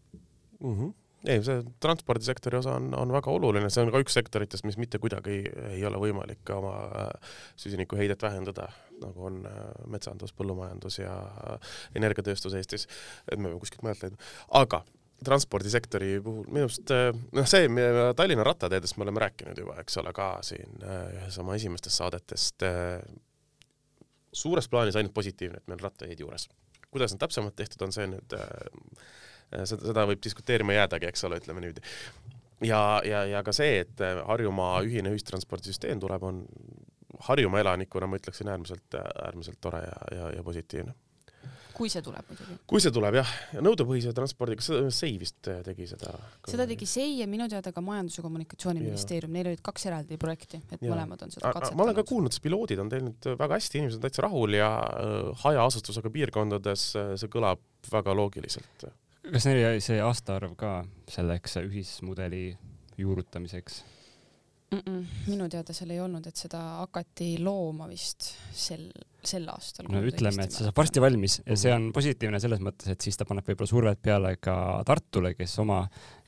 [0.59, 0.75] mm.
[0.75, 4.77] -hmm ei, see transpordisektori osa on, on väga oluline, see on ka üks sektoritest, mis
[4.79, 5.37] mitte kuidagi
[5.69, 8.67] ei, ole võimalik oma äh, süsinikuheidet vähendada,
[9.01, 11.13] nagu on äh, metsandus, põllumajandus ja
[11.53, 12.87] äh, energiatööstus Eestis.
[13.31, 14.19] et me peame kuskilt mujalt leidma,
[14.59, 14.83] aga
[15.23, 17.69] transpordisektori puhul minu arust noh, see
[18.19, 22.65] Tallinna rattateedest me oleme rääkinud juba, eks ole, ka siin ühes oma esimestest saadetest.
[24.33, 26.49] suures plaanis ainult positiivne, et meil rattateid juures.
[26.91, 29.21] kuidas nad täpsemalt tehtud on, see nüüd Äh,
[29.69, 31.85] seda, seda võib diskuteerima jäädagi, eks ole, ütleme niimoodi.
[32.67, 36.43] ja, ja, ja ka see, et äh, Harjumaa ühine ühistranspordisüsteem tuleb, on
[37.27, 40.95] Harjumaa elanikuna ma ütleksin äärmiselt, äärmiselt tore ja, ja, ja positiivne
[41.73, 42.55] kui see tuleb muidugi.
[42.69, 44.63] kui see tuleb jah, ja nõudepõhise transpordiga,
[44.93, 46.13] SEI vist äh, tegi seda?
[46.49, 50.61] seda tegi SEI ja minu teada ka Majandus- ja Kommunikatsiooniministeerium, neil olid kaks eraldi projekti,
[50.69, 50.91] et ja.
[50.91, 51.79] mõlemad on seda katsetanud.
[51.79, 54.73] ma olen ka kuulnud, et piloodid on teinud väga hästi, inimesed on täitsa rahul ja
[54.85, 58.87] äh, hajaasustusega piirkondades äh, see kõlab väga loogiliselt
[59.31, 60.75] kas neil oli see aastaarv ka
[61.09, 62.45] selleks ühismudeli
[62.99, 63.83] juurutamiseks?
[64.73, 68.87] Mm -mm, minu teada seal ei olnud, et seda hakati looma vist sel,
[69.21, 69.85] sel aastal.
[69.93, 73.19] no ütleme, et see saab varsti valmis ja see on positiivne selles mõttes, et siis
[73.19, 74.55] ta paneb võib-olla survet peale ka
[74.87, 75.83] Tartule, kes oma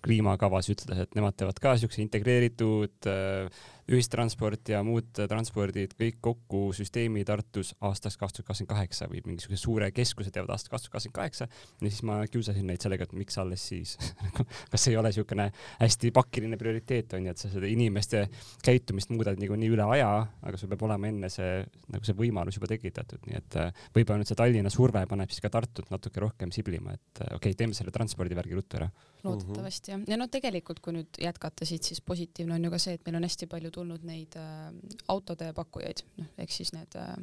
[0.06, 3.50] kliimakavas ütles, et nemad teevad ka siukse integreeritud äh,
[3.92, 9.62] ühistransport ja muud transpordid kõik kokku süsteemi Tartus aastaks kaks tuhat kakskümmend kaheksa või mingisuguse
[9.62, 11.48] suure keskuse teevad aastaks kaks tuhat kakskümmend kaheksa.
[11.82, 13.96] ja siis ma kiusasin neid sellega, et miks alles siis
[14.72, 18.26] kas ei ole niisugune hästi pakiline prioriteet on ju, et sa seda inimeste
[18.66, 20.10] käitumist muudad niikuinii üle aja,
[20.42, 21.62] aga sul peab olema enne see
[21.94, 25.44] nagu see võimalus juba tekitatud, nii et äh, võib-olla nüüd see Tallinna surve paneb siis
[25.46, 28.90] ka Tartut natuke rohkem siblima, et äh, okei okay,, teeme selle transpordivärgi ruttu ära.
[29.26, 33.00] Loodetavasti jah, ja no tegelikult, kui nüüd jätkata siit, siis positiivne on ju ka see,
[33.00, 34.70] et meil on hästi palju tulnud neid äh,
[35.14, 37.16] autode pakkujaid, noh, ehk siis need äh,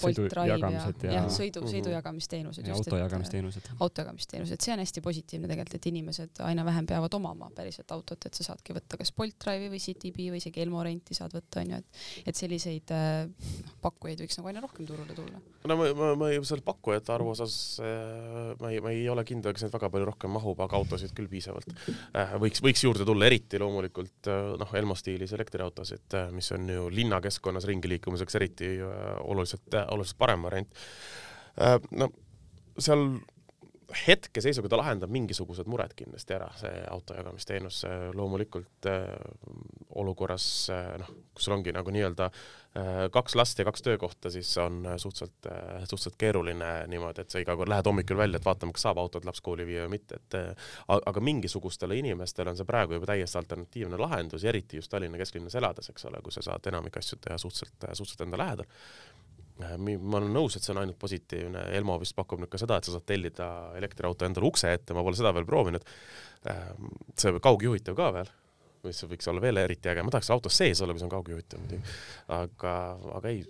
[0.00, 1.72] Bolt Drive ja, ja, ja sõidu, mhm.
[1.72, 2.66] sõidujagamisteenused.
[2.66, 3.70] ja autojagamisteenused.
[3.84, 8.38] autojagamisteenused, see on hästi positiivne tegelikult, et inimesed aina vähem peavad omama päriselt autot, et
[8.38, 11.80] sa saadki võtta kas Bolt Drive'i või Citybee või isegi Elmo renti saad võtta, onju,
[11.82, 13.50] et, et selliseid äh,
[13.82, 15.40] pakkujaid võiks nagu aina rohkem turule tulla.
[15.70, 19.54] no ma, ma, ma selle pakkujate arvu osas äh, ma ei, ma ei ole kindel,
[19.56, 21.72] kas neid väga palju rohkem mahub, aga autosid küll piisavalt
[22.12, 22.36] äh,.
[22.42, 27.66] võiks, võiks juurde tulla, eriti loomulikult äh, noh, Elmo stiilis elektriautosid, mis on ju linnakeskkonnas
[27.68, 30.70] ringi liikumiseks eriti oluliselt oluliselt parem variant.
[31.98, 32.08] No
[32.78, 33.04] seal
[34.06, 37.82] hetkeseisuga ta lahendab mingisugused mured kindlasti ära, see autojagamisteenus
[38.16, 39.06] loomulikult äh,
[39.96, 44.50] olukorras äh, noh, kus sul ongi nagu nii-öelda äh, kaks last ja kaks töökohta, siis
[44.60, 48.76] on suhteliselt äh,, suhteliselt keeruline niimoodi, et sa iga kord lähed hommikul välja, et vaatame,
[48.76, 52.68] kas saab autot laps kooli viia või mitte, et äh, aga mingisugustele inimestele on see
[52.68, 56.50] praegu juba täiesti alternatiivne lahendus ja eriti just Tallinna kesklinnas elades, eks ole, kus sa
[56.50, 58.68] saad enamik asju teha suhteliselt, suhteliselt enda lähedal.
[58.68, 59.17] Äh,
[59.58, 62.86] ma olen nõus, et see on ainult positiivne, Elmo vist pakub nüüd ka seda, et
[62.86, 65.88] sa saad tellida elektriauto endale ukse ette, ma pole seda veel proovinud.
[66.48, 66.68] Äh,
[67.18, 68.30] see kaugjuhitav ka veel,
[68.86, 71.62] mis võiks olla veel eriti äge, ma tahaks autos sees olla, kui see on kaugjuhitav
[71.64, 71.96] muidugi,
[72.38, 72.76] aga,
[73.18, 73.42] aga ei,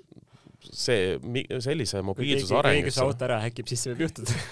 [0.71, 1.15] see,
[1.65, 2.89] sellise mobiilsuse areng.
[2.89, 4.43] kui see auto ära häkib, siis see võib juhtuda.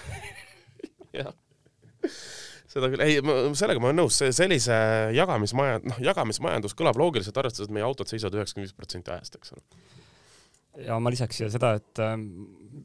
[1.17, 1.33] Jah.
[2.67, 3.17] Seda küll, ei,
[3.57, 4.75] sellega ma olen nõus, sellise
[5.17, 9.55] jagamismaja, noh, jagamismajandus kõlab loogiliselt, arvestades, et meie autod seisavad üheksakümmend viis protsenti ajast, eks
[9.55, 9.96] ole
[10.85, 12.13] ja ma lisaks siia seda, et äh,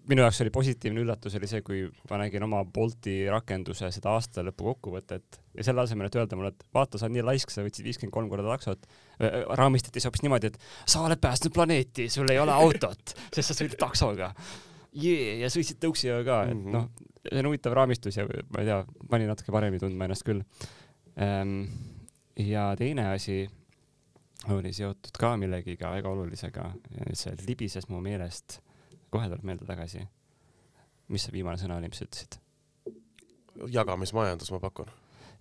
[0.08, 4.44] minu jaoks oli positiivne üllatus oli see, kui ma nägin oma Bolti rakenduse seda aasta
[4.46, 7.64] lõpu kokkuvõtet ja selle asemel, et öelda mulle, et vaata, sa oled nii laisk, sa
[7.64, 10.60] võtsid viiskümmend kolm korda taksot äh,, raamistati see hoopis niimoodi, et
[10.94, 14.32] sa oled päästnud planeeti, sul ei ole autot, sest sa sõidad taksoga.
[14.92, 16.76] jee, ja sõitsid tõuksiga ka, et mm -hmm.
[16.76, 20.44] noh, see on huvitav raamistus ja ma ei tea, pani natuke paremini tundma ennast küll
[21.20, 21.66] ähm,.
[22.36, 23.44] ja teine asi
[24.50, 26.70] oli seotud ka millegiga väga olulisega
[27.14, 28.58] see libises mu meelest,
[29.12, 30.02] kohe tuleb meelde tagasi.
[31.12, 32.38] mis see viimane sõna oli, mis sa ütlesid?
[33.72, 34.90] jagamismajandus, ma pakun.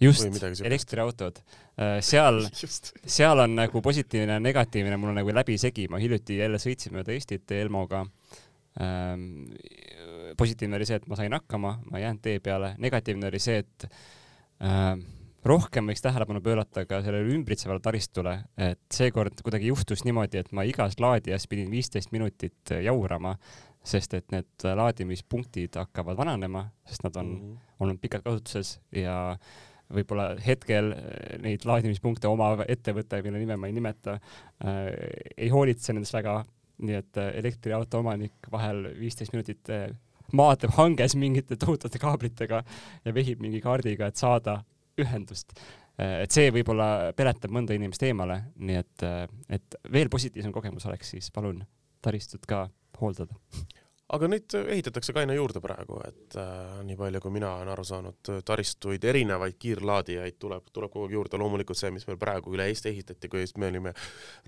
[0.01, 0.25] just,
[0.65, 1.39] elektriautod.
[1.79, 2.41] Äh, seal,
[3.17, 7.13] seal on nagu positiivne ja negatiivne mul on nagu läbisegi, ma hiljuti jälle sõitsin mööda
[7.15, 8.05] Eestit Elmoga
[8.81, 9.53] ähm,.
[10.37, 13.57] positiivne oli see, et ma sain hakkama, ma ei jäänud tee peale, negatiivne oli see,
[13.61, 13.87] et
[14.63, 15.03] ähm,
[15.47, 20.65] rohkem võiks tähelepanu pöörata ka sellele ümbritsevale taristule, et seekord kuidagi juhtus niimoodi, et ma
[20.67, 23.35] igas laadijas pidin viisteist minutit jaurama,
[23.83, 27.75] sest et need laadimispunktid hakkavad vananema, sest nad on mm -hmm.
[27.79, 29.37] olnud pikalt kasutuses ja
[29.91, 30.93] võib-olla hetkel
[31.41, 34.19] neid laadimispunkte omav ettevõte, mille nime ma ei nimeta
[34.63, 34.93] äh,,
[35.37, 36.43] ei hoolitse nendest väga,
[36.77, 39.67] nii et äh, elektriauto omanik vahel viisteist minutit
[40.31, 42.63] maadleb hanges mingite tohutute kaablitega
[43.05, 44.61] ja vehib mingi kaardiga, et saada
[44.99, 45.53] ühendust.
[46.01, 49.03] et see võib-olla peletab mõnda inimest eemale, nii et,
[49.49, 51.61] et veel positiivsem kogemus oleks, siis palun
[52.01, 52.65] taristut ka
[52.99, 53.35] hooldada
[54.15, 57.85] aga neid ehitatakse ka aina juurde praegu, et äh, nii palju, kui mina olen aru
[57.87, 62.67] saanud, taristuid, erinevaid kiirlaadijaid tuleb, tuleb kogu aeg juurde, loomulikult see, mis meil praegu üle
[62.71, 63.95] Eesti ehitati, kui me olime,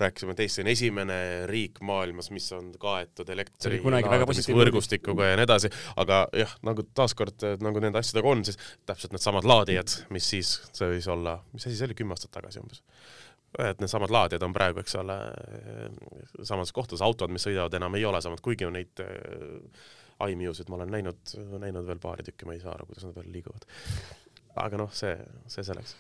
[0.02, 5.72] rääkisime, et Eesti on esimene riik maailmas, mis on kaetud elektri võrgustikuga ja nii edasi,
[6.04, 10.96] aga jah, nagu taaskord, nagu nende asjadega on, siis täpselt needsamad laadijad, mis siis, see
[10.96, 12.84] võis olla, mis asi see oli, kümme aastat tagasi umbes
[13.60, 15.18] et needsamad laadijad on praegu, eks ole,
[16.42, 19.92] samades kohtades, autod, mis sõidavad, enam ei ole samad, kuigi neid äh,
[20.30, 23.30] iMuse'id ma olen näinud, näinud veel paari tükki, ma ei saa aru, kuidas nad veel
[23.34, 23.68] liiguvad.
[24.64, 25.14] aga noh, see,
[25.52, 25.96] see selleks.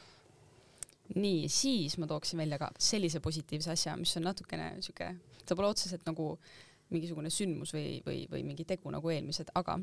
[1.15, 5.13] nii, siis ma tooksin välja ka sellise positiivse asja, mis on natukene sihuke,
[5.45, 9.77] ta pole otseselt nagu äh, mingisugune sündmus või, või, või mingi tegu nagu eelmised, aga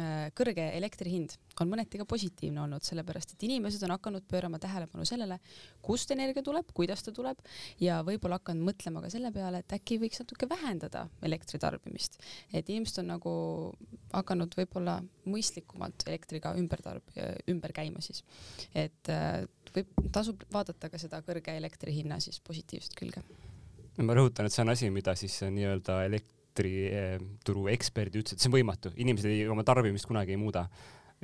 [0.00, 4.58] äh, kõrge elektri hind on mõneti ka positiivne olnud, sellepärast et inimesed on hakanud pöörama
[4.62, 5.38] tähelepanu sellele,
[5.84, 7.40] kust energia tuleb, kuidas ta tuleb
[7.82, 12.20] ja võib-olla hakanud mõtlema ka selle peale, et äkki võiks natuke vähendada elektritarbimist.
[12.52, 13.34] et inimesed on nagu
[14.12, 14.98] hakanud võib-olla
[15.30, 17.16] mõistlikumalt elektriga ümber tarb-,
[17.50, 18.24] ümber käima siis.
[18.74, 23.24] et äh, võib, tasub vaadata ka seda kõrge elektri hinna siis positiivset külge
[24.02, 28.50] ma rõhutan, et see on asi, mida siis nii-öelda elekt-, elektrituru eksperdid ütlesid, et see
[28.50, 30.68] on võimatu, inimesed ei, oma tarbimist kunagi ei muuda.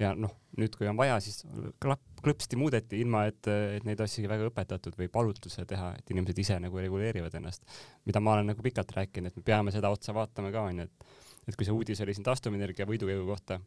[0.01, 1.43] ja noh, nüüd, kui on vaja, siis
[1.83, 6.13] klapp, klõpsti muudeti, ilma et, et neid asju väga õpetatud või palutud seda teha, et
[6.15, 7.63] inimesed ise nagu reguleerivad ennast.
[8.07, 11.13] mida ma olen nagu pikalt rääkinud, et me peame seda otsa vaatama ka, onju, et,
[11.49, 13.61] et kui see uudis oli siin taastuvenergia võidukäigu kohta,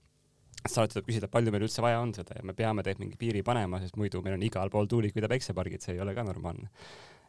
[0.64, 3.20] siis alati tuleb küsida, palju meil üldse vaja on seda ja me peame tegelikult mingi
[3.20, 6.26] piiri panema, sest muidu meil on igal pool tuulikuid ja päiksepargid, see ei ole ka
[6.26, 6.72] normaalne.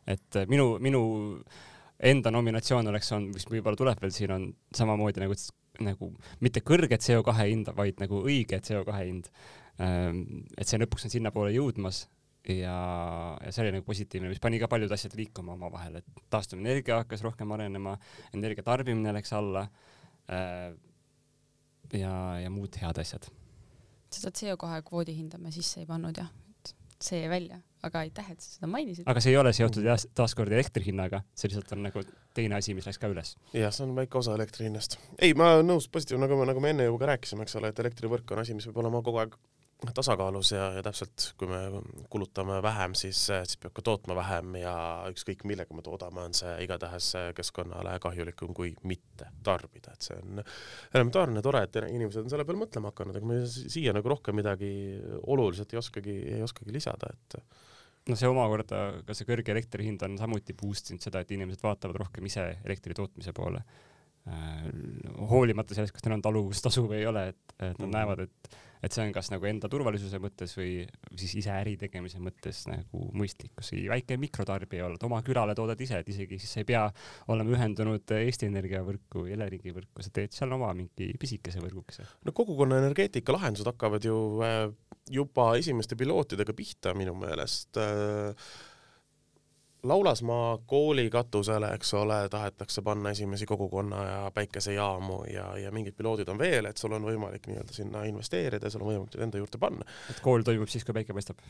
[0.06, 1.04] et minu, minu
[1.98, 5.37] enda nominatsioon oleks olnud, mis võib-olla tuleb veel siin, on samamoodi nagu,
[5.85, 6.11] nagu
[6.44, 9.30] mitte kõrge CO2 hind, vaid nagu õige CO2 hind.
[9.83, 10.24] Ähm,
[10.59, 12.04] et see lõpuks on sinnapoole jõudmas
[12.48, 12.74] ja,
[13.40, 17.24] ja see oli nagu positiivne, mis pani ka paljud asjad liikuma omavahel, et taastuvenergia hakkas
[17.24, 17.96] rohkem arenema,
[18.37, 19.64] energia tarbimine läks alla
[20.28, 20.74] äh,
[21.98, 23.26] ja, ja muud head asjad.
[24.14, 26.30] seda CO2 kvoodi hinda me sisse ei pannud jah,
[27.04, 29.06] see jäi välja, aga aitäh, et sa seda mainisid.
[29.10, 32.04] aga see ei ole seotud jah, taaskord elektri hinnaga, see lihtsalt on nagu
[32.36, 33.34] teine asi, mis läks ka üles.
[33.56, 34.98] jah, see on väike osa elektri hinnast.
[35.18, 37.72] ei, ma olen nõus, positiivne, nagu me, nagu me enne ju ka rääkisime, eks ole,
[37.74, 39.36] et elektrivõrk on asi, mis peab olema kogu aeg
[39.94, 41.60] tasakaalus ja, ja täpselt, kui me
[42.10, 44.74] kulutame vähem, siis, siis peab ka tootma vähem ja
[45.12, 50.40] ükskõik millega me toodame, on see igatahes keskkonnale kahjulikum kui mitte tarbida, et see on
[50.94, 54.72] elementaarne, tore, et inimesed on selle peale mõtlema hakanud, aga me siia nagu rohkem midagi
[55.22, 57.40] oluliselt ei oskagi, ei oskagi lisada, et
[58.08, 61.64] no see omakorda, ka see kõrge elektri hind on samuti boost inud seda, et inimesed
[61.64, 63.62] vaatavad rohkem ise elektri tootmise poole
[64.28, 64.68] äh,.
[65.30, 68.56] hoolimata sellest, kas neil on taluvustasu või ei ole, et, et nad mm näevad, et
[68.82, 70.72] et see on kas nagu enda turvalisuse mõttes või
[71.14, 75.56] siis ise äri tegemise mõttes nagu mõistlik, kas või väike mikrotarbija olla, et oma külale
[75.58, 76.84] toodad ise, et isegi siis sa ei pea
[77.32, 82.06] olema ühendunud Eesti Energia võrku, Eleringi võrku, sa teed seal oma mingi pisikese võrgukese.
[82.24, 84.68] no kogukonna energeetika lahendused hakkavad ju äh,
[85.10, 88.48] juba esimeste pilootidega pihta minu meelest äh,
[89.84, 96.28] Laulasmaa kooli katusele, eks ole, tahetakse panna esimesi kogukonna ja päikesejaamu ja, ja mingid piloodid
[96.28, 99.60] on veel, et sul on võimalik nii-öelda sinna investeerida ja sul on võimalik enda juurde
[99.60, 99.84] panna.
[100.10, 101.44] et kool toimub siis, kui päike paistab?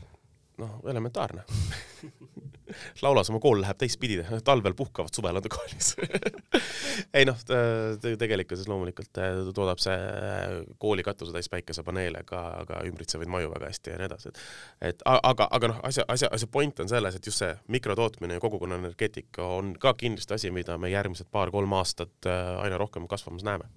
[0.58, 1.46] noh, elementaarne
[3.02, 5.94] Laulasmaa kool läheb teistpidi, talvel puhkavad, suvel on ta koolis.
[7.16, 7.38] Ei noh,
[8.18, 13.70] tegelikkuses loomulikult äh, toodab see äh, kooli katuse täis päikesepaneele ka, ka ümbritsevaid maju väga
[13.72, 17.16] hästi ja nii edasi, et et aga, aga noh, asja, asja, asja point on selles,
[17.16, 21.72] et just see mikrotootmine ja kogukonna energeetika on ka kindlasti asi, mida me järgmised paar-kolm
[21.80, 23.70] aastat äh, aina rohkem kasvamas näeme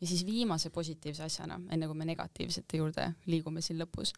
[0.00, 4.12] ja siis viimase positiivse asjana, enne kui me negatiivsete juurde liigume siin lõpus,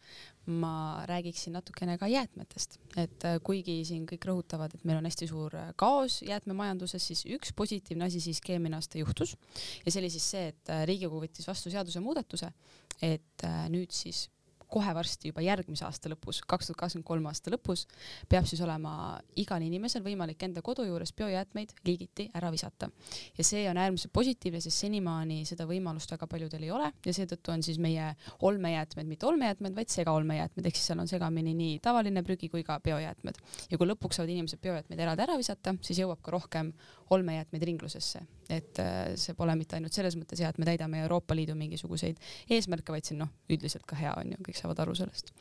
[0.59, 5.29] ma räägiksin natukene ka jäätmetest, et äh, kuigi siin kõik rõhutavad, et meil on hästi
[5.29, 9.37] suur äh, kaos jäätmemajanduses, siis üks positiivne asi siiski eelmine aasta juhtus.
[9.85, 12.51] Ja see oli siis see, et äh, Riigikogu võttis vastu seadusemuudatuse,
[13.05, 14.25] et nüüd siis
[14.69, 17.85] kohe varsti juba järgmise aasta lõpus, kaks tuhat kakskümmend kolm aasta lõpus,
[18.29, 22.89] peab siis olema igal inimesel võimalik enda kodu juures biojäätmeid liigiti ära visata.
[23.37, 27.53] ja see on äärmiselt positiivne, sest senimaani seda võimalust väga paljudel ei ole ja seetõttu
[27.53, 32.23] on siis meie olmejäätmed mitte olmejäätmed, vaid segaolmejäätmed, ehk siis seal on segamini nii tavaline
[32.23, 33.41] prügi kui ka biojäätmed.
[33.71, 36.73] ja kui lõpuks saavad inimesed biojäätmeid eraldi ära visata, siis jõuab ka rohkem
[37.09, 41.37] olmejäätmeid ringlusesse, et äh, see pole mitte ainult selles mõttes hea, et me täidame Euroopa
[41.37, 44.97] Liidu mingisuguseid eesmärke, vaid see on noh, üldiselt ka hea on ju, kõik saavad aru
[44.97, 45.33] sellest.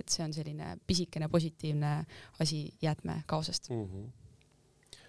[0.00, 1.96] et see on selline pisikene positiivne
[2.42, 3.90] asi jäätmekaosest mm.
[3.90, 4.14] -hmm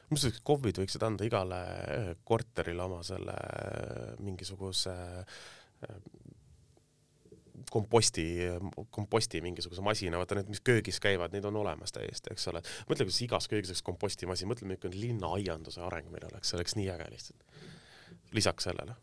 [0.08, 1.58] mõtlesin, et KOV-id võiksid anda igale
[2.24, 3.34] korterile oma selle
[4.24, 4.94] mingisuguse
[7.72, 8.26] komposti,
[8.90, 12.62] komposti mingisuguse masina, vaata need, mis köögis käivad, neid on olemas täiesti, eks ole.
[12.90, 16.88] mõtle, kuidas igas köögis oleks kompostimasin, mõtle, milline linnaaianduse areng meil oleks, see oleks nii
[16.94, 17.60] äge lihtsalt.
[18.38, 18.96] lisaks sellele.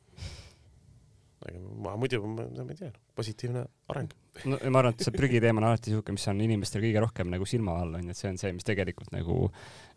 [1.44, 4.16] aga ma muidu, ma ei tea, positiivne areng.
[4.48, 7.48] no ma arvan, et see prügiteema on alati niisugune, mis on inimestel kõige rohkem nagu
[7.48, 9.38] silma all on ju, et see on see, mis tegelikult nagu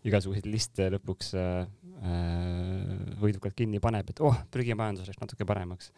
[0.07, 1.65] igasuguseid liste lõpuks äh,
[2.03, 5.89] äh võidukalt kinni paneb, et oh, prügimajandus läks natuke paremaks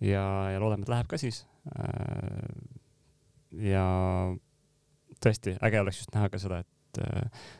[0.00, 1.44] ja, ja loodame, et läheb ka siis.
[1.68, 2.48] Äh,
[3.68, 3.84] ja
[5.24, 7.00] tõesti äge oleks just näha ka seda, et,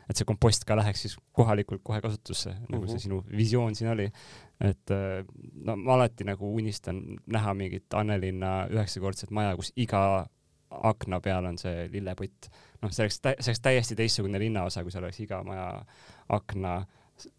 [0.09, 3.03] et see kompost ka läheks siis kohalikult kohe kasutusse, nagu see mhm.
[3.03, 4.09] sinu visioon siin oli.
[4.63, 4.91] et
[5.65, 10.01] no ma alati nagu unistan näha mingit Annelinna üheksakordset maja, kus iga
[10.69, 12.49] akna peal on see lillepott.
[12.81, 15.69] noh, see oleks, see oleks täiesti teistsugune linnaosa, kui seal oleks iga maja
[16.29, 16.79] akna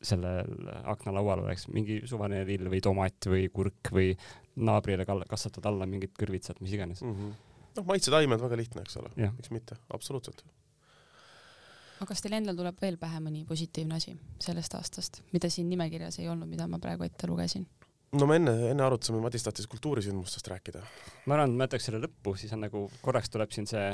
[0.03, 4.13] sellel aknalaual oleks mingi suvaline lill või tomat või kurk või
[4.61, 7.35] naabrile kasvatad alla mingit kõrvitsat, mis iganes mm -hmm..
[7.79, 10.45] noh, maitsetaimed väga lihtne, eks ole, miks mitte, absoluutselt.
[11.99, 16.19] aga kas teil endal tuleb veel pähe mõni positiivne asi sellest aastast, mida siin nimekirjas
[16.19, 17.67] ei olnud, mida ma praegu ette lugesin?
[18.13, 20.83] no me enne, enne arutasime, Madis tahtis kultuurisündmustest rääkida.
[21.27, 23.87] ma arvan, et ma jätaks selle lõppu, siis on nagu korraks tuleb siin see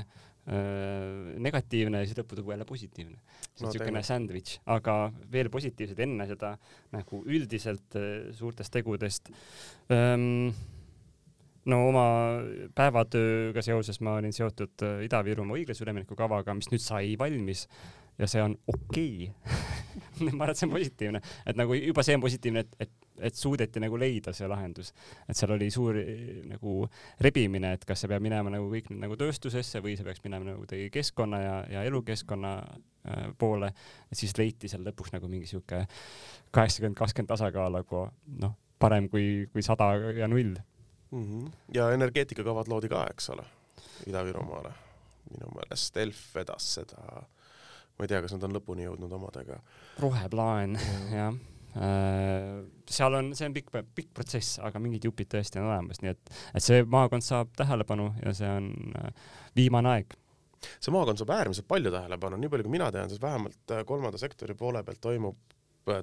[0.46, 3.16] negatiivne ja siis lõppu tuleb jälle positiivne.
[3.48, 4.94] see on niisugune no, sandwich, aga
[5.32, 6.52] veel positiivsed enne seda
[6.94, 7.98] nagu üldiselt
[8.38, 9.32] suurtest tegudest.
[11.66, 12.06] no oma
[12.78, 17.66] päevatööga seoses ma olin seotud Ida-Virumaa õiglase ülemineku kavaga, mis nüüd sai valmis
[18.18, 19.76] ja see on okei okay.
[20.36, 23.36] ma arvan, et see on positiivne, et nagu juba see on positiivne, et, et, et
[23.36, 24.92] suudeti nagu leida see lahendus,
[25.28, 25.98] et seal oli suur
[26.48, 26.76] nagu
[27.24, 30.52] rebimine, et kas see peab minema nagu kõik nüüd nagu tööstusesse või see peaks minema
[30.52, 33.72] nagu teie keskkonna ja, ja elukeskkonna äh, poole,
[34.10, 35.84] et siis leiti seal lõpuks nagu mingi sihuke
[36.56, 38.06] kaheksakümmend, kakskümmend tasakaal nagu
[38.40, 41.22] noh, parem kui, kui sada ja null mm.
[41.22, 41.52] -hmm.
[41.74, 43.44] ja energeetikakavad loodi ka, eks ole,
[44.08, 44.72] Ida-Virumaale
[45.30, 47.24] minu meelest Elf vedas seda,
[47.96, 49.60] ma ei tea, kas nad on lõpuni jõudnud omadega.
[50.02, 50.76] roheplaan
[51.12, 51.36] jah
[51.86, 56.12] äh, seal on, see on pikk, pikk protsess, aga mingid jupid tõesti on olemas, nii
[56.14, 58.70] et, et see maakond saab tähelepanu ja see on
[59.00, 59.10] äh,
[59.56, 60.16] viimane aeg.
[60.78, 64.20] see maakond saab äärmiselt palju tähelepanu, nii palju kui mina tean, siis vähemalt äh, kolmanda
[64.20, 65.38] sektori poole pealt toimub,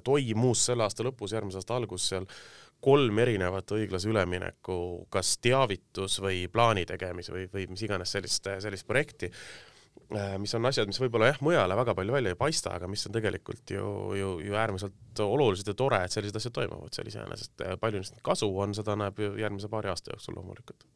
[0.04, 2.24] toimus selle aasta lõpus, järgmise aasta algus seal
[2.84, 4.76] kolm erinevat õiglase ülemineku
[5.12, 9.30] kas teavitus või plaani tegemise või, või mis iganes sellist, sellist projekti,
[10.38, 13.14] mis on asjad, mis võib-olla jah, mujale väga palju välja ei paista, aga mis on
[13.16, 13.86] tegelikult ju,
[14.18, 17.64] ju, ju äärmiselt olulised ja tore, et sellised asjad toimuvad seal iseenesest.
[17.80, 20.86] palju neist kasu on, seda näeb ju järgmise paari aasta jooksul loomulikult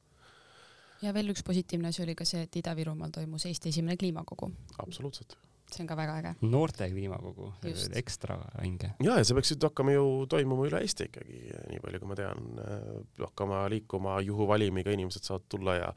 [1.03, 4.51] ja veel üks positiivne asi oli ka see, et Ida-Virumaal toimus Eesti esimene kliimakogu.
[4.83, 5.39] absoluutselt
[5.73, 6.33] see on ka väga äge.
[6.49, 7.51] noorte kliimakogu,
[7.99, 8.93] ekstra hinge.
[9.05, 11.41] ja, ja see peaks nüüd hakkama ju toimuma üle Eesti ikkagi,
[11.73, 12.85] nii palju kui ma tean, äh,
[13.23, 15.91] hakkama liikuma juhuvalimiga, inimesed saavad tulla ja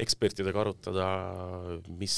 [0.00, 1.08] ekspertidega arutada,
[2.00, 2.16] mis,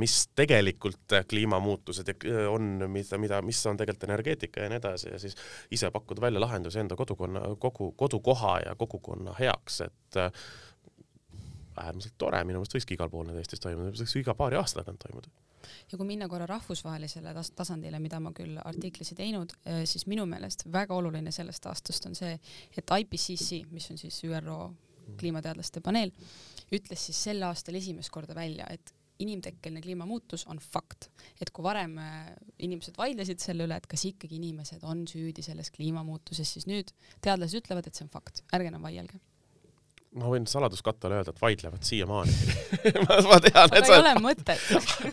[0.00, 2.10] mis tegelikult kliimamuutused
[2.50, 5.38] on, mida, mida, mis on tegelikult energeetika ja nii edasi ja siis
[5.72, 10.44] ise pakkuda välja lahendusi enda kodukonna, kogu, kodukoha ja kogukonna heaks, et äh,
[11.80, 14.82] äärmiselt tore, minu meelest võikski igal pool need Eestis toimuda, see võiks iga paari aasta
[14.82, 15.30] tagant toimuda
[15.90, 20.06] ja kui minna korra rahvusvahelisele tas tasandile, mida ma küll artiklis ei teinud, eh, siis
[20.10, 22.38] minu meelest väga oluline sellest aastast on see,
[22.76, 24.58] et IPCC, mis on siis ÜRO
[25.18, 26.12] kliimateadlaste paneel,
[26.72, 31.10] ütles siis sel aastal esimest korda välja, et inimtekkeline kliimamuutus on fakt,
[31.40, 32.30] et kui varem eh,
[32.66, 36.90] inimesed vaidlesid selle üle, et kas ikkagi inimesed on süüdi selles kliimamuutuses, siis nüüd
[37.24, 39.20] teadlased ütlevad, et see on fakt, ärge enam vaielge.
[40.18, 42.34] Ma võin saladuskattele öelda, et vaidlevad siiamaani.
[43.06, 43.94] Ma, ma tean, et sa.
[43.94, 44.66] ei ole mõtet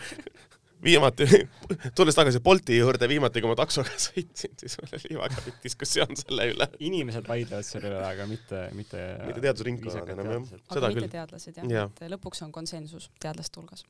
[0.83, 1.27] viimati,
[1.97, 6.19] tulles tagasi Bolti juurde, viimati kui ma taksoga sõitsin, siis mul oli väga pikk diskussioon
[6.19, 6.69] selle üle.
[6.89, 9.03] inimesed vaidlevad selle üle, aga mitte, mitte.
[9.27, 10.63] mitte teadusringkonnad enam jah.
[10.69, 11.13] aga mitte küll.
[11.17, 13.85] teadlased jah ja., et lõpuks on konsensus teadlaste hulgas.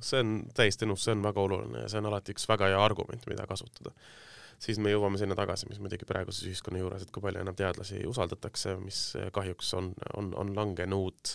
[0.00, 2.80] see on täiesti nõus, see on väga oluline ja see on alati üks väga hea
[2.84, 3.94] argument, mida kasutada
[4.62, 8.02] siis me jõuame sinna tagasi, mis muidugi praeguses ühiskonna juures, et kui palju enam teadlasi
[8.10, 9.02] usaldatakse, mis
[9.34, 11.34] kahjuks on, on, on langenud.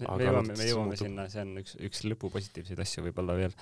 [0.00, 3.56] me jõuame, me jõuame sinna, see on üks, üks lõpu positiivseid asju võib-olla veel,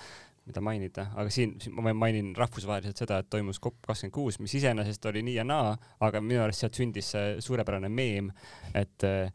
[0.49, 4.55] mida mainida, aga siin, siin ma mainin rahvusvaheliselt seda, et toimus COP kakskümmend kuus, mis
[4.59, 5.75] iseenesest oli nii ja naa,
[6.05, 8.31] aga minu arust sealt sündis see suurepärane meem,
[8.77, 9.31] et eh,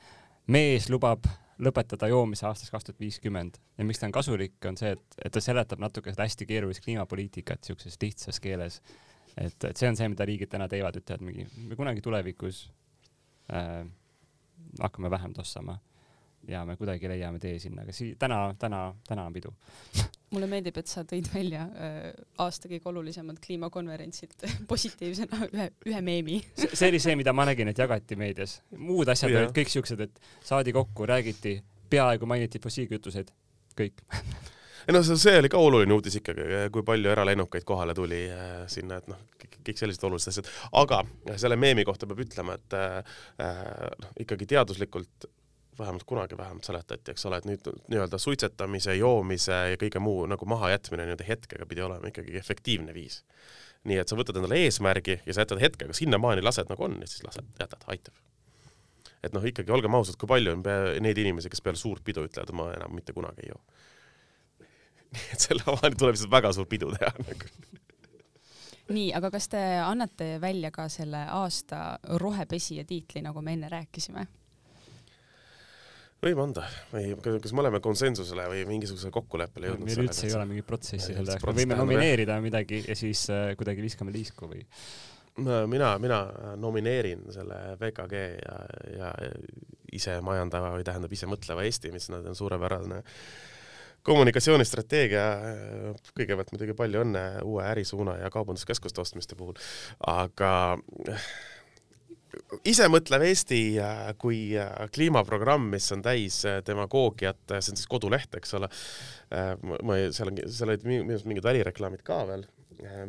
[0.51, 1.29] mees lubab
[1.63, 3.61] lõpetada joomise aastast kaks tuhat viiskümmend.
[3.79, 6.83] Ja miks ta on kasulik, on see, et, et ta seletab natuke seda hästi keerulist
[6.85, 8.81] kliimapoliitikat siukses lihtsas keeles.
[9.39, 12.65] Et, et see on see, mida riigid täna teevad, ütlevad mingi, me kunagi tulevikus
[13.55, 13.85] äh,
[14.83, 15.79] hakkame vähem tossama
[16.49, 19.53] ja me kuidagi leiame tee sinna, aga sii-, täna, täna, täna on pidu.
[20.35, 22.09] Mulle meeldib, et sa tõid välja äh,
[22.43, 26.41] aasta kõige olulisemad kliimakonverentsid positiivsena ühe, ühe meemi.
[26.79, 28.59] See oli see, mida ma nägin, et jagati meedias.
[28.79, 31.59] muud asjad olid kõik siuksed, et saadi kokku, räägiti,
[31.91, 33.31] peaaegu mainiti fossiilkütuseid,
[33.79, 34.05] kõik.
[34.85, 38.67] Ei no see, see oli ka oluline uudis ikkagi, kui palju eralennukaid kohale tuli äh,
[38.69, 39.23] sinna, et noh,
[39.65, 40.51] kõik sellised olulised asjad,
[40.83, 41.01] aga
[41.41, 43.17] selle meemi kohta peab ütlema, et äh,
[44.03, 45.31] noh, ikkagi teaduslikult
[45.79, 50.47] vähemalt kunagi vähemalt seletati, eks ole, et nüüd nii-öelda suitsetamise, joomise ja kõige muu nagu
[50.49, 53.23] mahajätmine nii-öelda hetkega pidi olema ikkagi efektiivne viis.
[53.85, 57.09] nii et sa võtad endale eesmärgi ja sa jätad hetkega sinnamaani, lased nagu on ja
[57.11, 58.15] siis lased, jätad, aitab.
[59.23, 60.65] et noh, ikkagi olgem ausad, kui palju on
[61.05, 63.61] neid inimesi, kes peale suurt pidu ütlevad, ma enam mitte kunagi ei joo
[65.15, 67.51] nii et selle avani tuleb lihtsalt väga suur pidu teha nagu
[68.93, 74.27] nii, aga kas te annate välja ka selle aasta rohepesija tiitli, nagu me enne rääkisime?
[76.31, 79.89] Võime anda või kas me oleme konsensusele või mingisugusele kokkuleppele jõudnud?
[79.89, 83.53] meil üldse ei ole mingit protsessi selle jaoks, me võime nomineerida midagi ja siis äh,
[83.59, 84.65] kuidagi viskame liisku või?
[85.67, 86.21] mina, mina
[86.63, 88.59] nomineerin selle VKG ja,
[88.95, 89.09] ja
[89.95, 93.25] ise majandava või tähendab ise mõtleva Eesti, mis nad on suurepärane äh,
[94.05, 95.25] kommunikatsioonistrateegia,
[96.17, 99.57] kõigepealt muidugi palju õnne uue ärisuuna ja kaubanduskeskuste ostmiste puhul,
[100.11, 100.77] aga
[102.69, 103.61] isemõtlev Eesti
[104.21, 104.41] kui
[104.95, 108.71] kliimaprogramm, mis on täis demagoogiat, see on siis koduleht, eks ole.
[109.83, 112.45] ma seal on, seal olid minu arust mingid välireklaamid ka veel,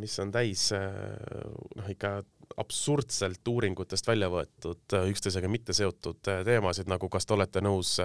[0.01, 2.17] mis on täis noh, ikka
[2.61, 7.97] absurdselt uuringutest välja võetud üksteisega mitte seotud teemasid, nagu kas te olete nõus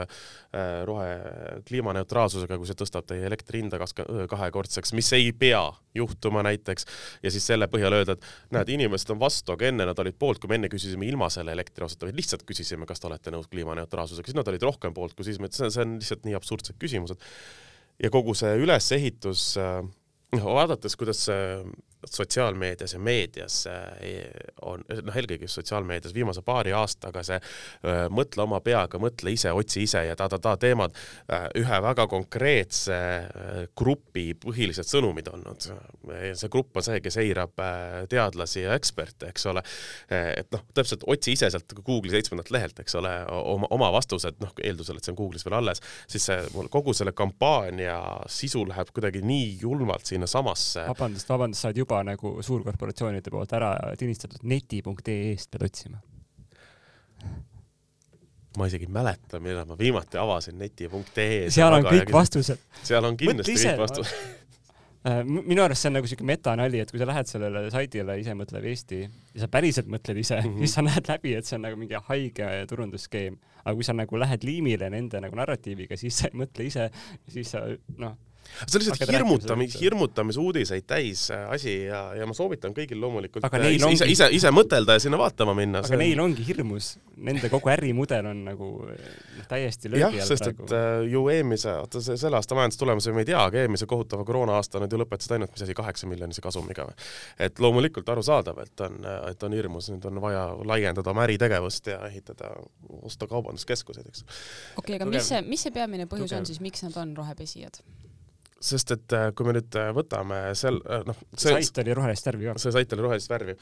[0.89, 1.11] rohe
[1.69, 5.63] kliimaneutraalsusega, kui see tõstab teie elektri hinda kahekordseks, mis ei pea
[5.95, 6.87] juhtuma näiteks,
[7.23, 10.43] ja siis selle põhjal öelda, et näed, inimesed on vastu, aga enne nad olid poolt,
[10.43, 13.51] kui me enne küsisime ilma selle elektri osata, vaid lihtsalt küsisime, kas te olete nõus
[13.51, 17.23] kliimaneutraalsusega, siis nad olid rohkem poolt kui siis, see on lihtsalt nii absurdsed küsimused.
[18.01, 19.83] ja kogu see ülesehitus äh,
[20.37, 21.25] noh, vaadates, kuidas
[22.07, 23.63] sotsiaalmeedias ja meedias
[24.63, 29.53] on, noh, eelkõige just sotsiaalmeedias viimase paari aastaga see öö, mõtle oma peaga, mõtle ise,
[29.53, 30.97] otsi ise ja ta-ta-ta teemad
[31.59, 32.99] ühe väga konkreetse
[33.77, 35.69] grupi põhilised sõnumid olnud.
[36.35, 37.61] see grupp on see, kes eirab
[38.11, 39.63] teadlasi ja eksperte, eks ole.
[40.11, 44.53] et noh, täpselt otsi ise sealt Google'i seitsmendalt lehelt, eks ole, oma, oma vastused, noh,
[44.63, 46.39] eeldusel, et see on Google'is veel alles, siis see,
[46.73, 47.99] kogu selle kampaania
[48.31, 50.87] sisu läheb kuidagi nii julmalt sinnasamasse.
[50.89, 56.03] vabandust, vabandust, sa oled juba juba nagu suurkorporatsioonide poolt ära tinistatud neti.ee-st pead otsima
[58.59, 61.49] ma isegi ei mäleta, millal ma viimati avasin neti.ee.
[61.55, 62.63] seal on kõik vastused.
[62.89, 64.17] seal on kindlasti kõik vastused
[65.09, 68.67] äh, minu arust see on nagu siuke metanali, et kui sa lähed sellele saidile Isemõtlev
[68.73, 70.65] Eesti ja sa päriselt mõtled ise mm, -hmm.
[70.65, 73.39] siis sa näed läbi, et see on nagu mingi haige turundusskeem.
[73.65, 76.91] aga kui sa nagu lähed liimile nende nagu narratiiviga, siis sa ei mõtle ise,
[77.29, 77.67] siis sa
[77.99, 78.19] noh
[78.67, 83.61] see on lihtsalt hirmutamis, hirmutamisuudiseid täis äh, asi ja, ja ma soovitan kõigil loomulikult aga
[83.61, 83.99] äh, ise, ongi...
[83.99, 85.83] ise, ise, ise mõtelda ja sinna vaatama minna.
[85.85, 86.03] aga on...
[86.03, 90.29] neil ongi hirmus, nende kogu ärimudel on nagu noh, täiesti löögi all praegu.
[90.29, 93.89] sest et äh, ju eelmise, oota see selle aasta majandustulemusi me ei tea, aga eelmise
[93.91, 97.09] kohutava koroona-aasta nad ju lõpetasid ainult, mis asi, kaheksa miljonise kasumiga või.
[97.49, 102.03] et loomulikult arusaadav, et on, et on hirmus, nüüd on vaja laiendada oma äritegevust ja
[102.11, 102.53] ehitada,
[103.03, 104.27] osta kaubanduskeskuseid, eks.
[104.77, 106.43] okei okay,, aga mis see, mis see peamine põhjus Tugev.
[106.43, 107.81] on siis, miks nad on rohepesijad?
[108.61, 112.27] Sest et äh, kui me nüüd äh, võtame sel, äh, noh, see sait oli rohelist
[112.29, 112.57] värvi ka.
[112.61, 113.55] see sait oli rohelist värvi.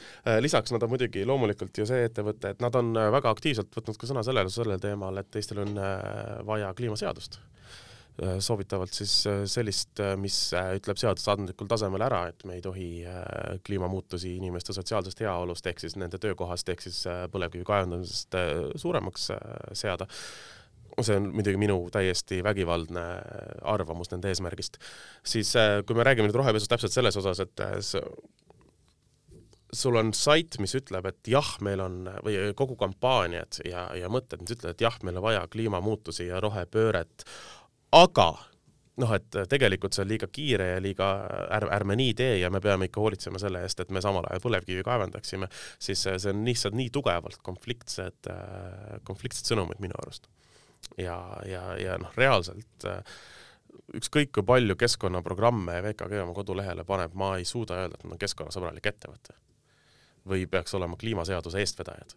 [0.42, 4.10] lisaks nad on muidugi loomulikult ju see ettevõte, et nad on väga aktiivselt võtnud ka
[4.10, 5.78] sõna sellel, sellel teemal, et Eestil on
[6.48, 7.38] vaja kliimaseadust.
[8.42, 9.12] soovitavalt siis
[9.46, 10.36] sellist, mis
[10.80, 12.88] ütleb seadusandlikul tasemel ära, et me ei tohi
[13.66, 18.34] kliimamuutusi inimeste sotsiaalsest heaolust ehk siis nende töökohast ehk siis põlevkivi kaevandamisest
[18.82, 19.30] suuremaks
[19.78, 20.10] seada
[21.06, 23.04] see on muidugi minu täiesti vägivaldne
[23.68, 24.80] arvamus nende eesmärgist,
[25.26, 27.78] siis äh, kui me räägime nüüd rohepesust täpselt selles osas, et äh,
[29.72, 34.42] sul on sait, mis ütleb, et jah, meil on või kogu kampaaniad ja, ja mõtted,
[34.42, 37.26] mis ütlevad, et jah, meil on vaja kliimamuutusi ja rohepööret,
[37.96, 38.30] aga
[38.98, 41.10] noh, et tegelikult see on liiga kiire ja liiga
[41.54, 44.42] ärme, ärme nii tee ja me peame ikka hoolitsema selle eest, et me samal ajal
[44.48, 48.32] põlevkivi kaevandaksime, siis see on lihtsalt nii tugevalt konfliktsed,
[49.06, 50.26] konfliktsed sõnumid minu arust
[50.98, 53.18] ja, ja, ja noh, reaalselt äh,
[53.98, 58.24] ükskõik kui palju keskkonnaprogramme VKG oma kodulehele paneb, ma ei suuda öelda, et nad on
[58.24, 59.36] keskkonnasõbralik ettevõte.
[60.28, 62.12] või peaks olema kliimaseaduse eestvedajad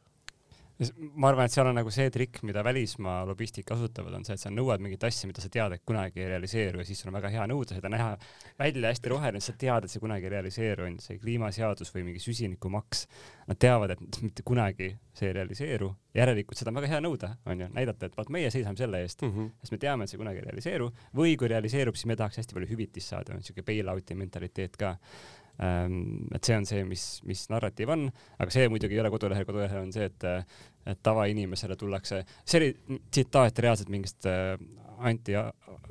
[0.90, 4.42] ma arvan, et seal on nagu see trikk, mida välismaa lobistid kasutavad, on see, et
[4.42, 7.18] sa nõuad mingit asja, mida sa tead, et kunagi ei realiseeru ja siis sul on
[7.20, 8.16] väga hea nõuda seda, näha
[8.60, 12.24] välja hästi roheline, sa tead, et see kunagi ei realiseeru, on see kliimaseadus või mingi
[12.24, 13.06] süsinikumaks.
[13.52, 17.66] Nad teavad, et mitte kunagi see ei realiseeru, järelikult seda on väga hea nõuda, on
[17.66, 19.52] ju, näidata, et vaat meie seisame selle eest mm, -hmm.
[19.62, 22.56] sest me teame, et see kunagi ei realiseeru või kui realiseerub, siis me tahaks hästi
[22.58, 24.96] palju hüvitist saada, on siuke bail-out'i mentaliteet ka
[25.62, 28.08] et see on see, mis, mis narratiiv on,
[28.42, 30.28] aga see muidugi ei ole kodulehel, kodulehel on see, et,
[30.90, 34.56] et tavainimesele tullakse, see oli tsitaat reaalselt mingist äh,
[35.02, 35.34] Anti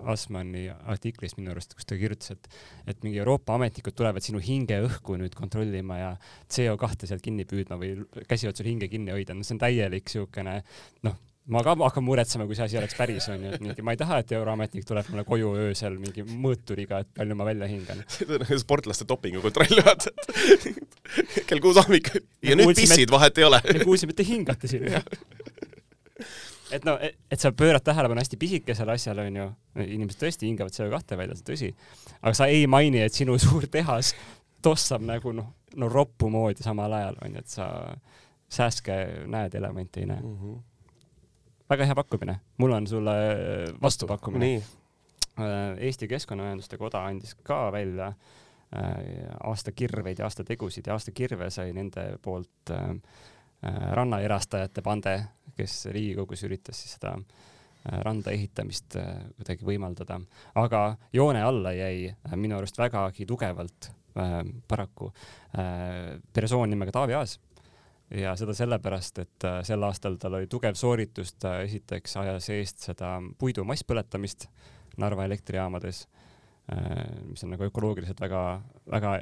[0.06, 2.46] Asmani artiklist minu arust, kus ta kirjutas, et,
[2.92, 6.12] et mingi Euroopa ametnikud tulevad sinu hingeõhku nüüd kontrollima ja
[6.46, 7.96] CO2 sealt kinni püüdma või
[8.30, 10.60] käsivad sul hinge kinni hoida, no see on täielik siukene
[11.06, 11.18] noh
[11.48, 14.20] ma ka hakkan muretsema, kui see asi oleks päris, onju, et mingi, ma ei taha,
[14.22, 18.02] et euroametnik tuleb mulle koju öösel mingi mõõturiga, et palju ma välja hingan.
[18.64, 20.12] sportlaste dopingukontroll, vaata,
[21.40, 23.62] et kell kuus hommikul ja me nüüd pissid, vahet ei ole.
[23.66, 24.88] me kuulsime, et te hingate siin.
[26.70, 29.46] Et no, et sa pöörad tähelepanu hästi pisikesele asjale, onju,
[29.82, 31.70] inimesed tõesti hingavad CO2 välja, see on tõsi,
[32.20, 34.12] aga sa ei maini, et sinu suur tehas
[34.62, 37.66] tossab nagu noh, no roppu moodi samal ajal, onju, et sa
[38.54, 39.00] sääske
[39.34, 40.22] näed elemente ei näe.
[40.22, 40.36] Mm.
[40.36, 40.69] -hmm
[41.70, 43.16] väga hea pakkumine, mul on sulle
[43.82, 44.54] vastupakkumine.
[45.40, 48.16] Äh, Eesti Keskkonnaühenduste Koda andis ka välja äh,
[49.46, 52.90] aasta kirveid ja aasta tegusid ja aasta kirve sai nende poolt äh,
[53.92, 55.14] rannaerastajate pande,
[55.56, 57.16] kes Riigikogus üritas siis seda
[58.04, 58.96] randa ehitamist
[59.36, 60.18] kuidagi võimaldada,
[60.60, 60.80] aga
[61.12, 63.90] joone alla jäi minu arust vägagi tugevalt
[64.68, 65.08] paraku
[66.32, 67.38] persoon nimega Taavi Aas
[68.10, 72.88] ja seda sellepärast, et äh, sel aastal tal oli tugev sooritus, ta esiteks ajas eest
[72.90, 74.48] seda puidu masspõletamist
[75.00, 76.06] Narva elektrijaamades.
[77.26, 78.40] mis on nagu ökoloogiliselt väga,
[78.92, 79.12] väga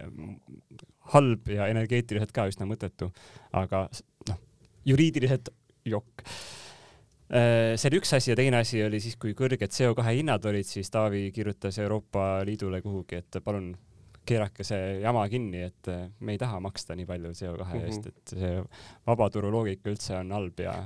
[1.14, 3.08] halb ja energeetiliselt ka üsna mõttetu,
[3.56, 3.86] aga
[4.28, 4.40] noh,
[4.84, 5.48] juriidiliselt
[5.88, 6.26] jokk
[7.28, 10.90] see oli üks asi ja teine asi oli siis, kui kõrged CO2 hinnad olid, siis
[10.92, 13.70] Taavi kirjutas Euroopa Liidule kuhugi, et palun
[14.28, 17.88] keerake see jama kinni, et me ei taha maksta nii palju CO2 mm -hmm.
[17.88, 18.54] eest, et see
[19.06, 20.76] vabaturu loogika üldse on halb ja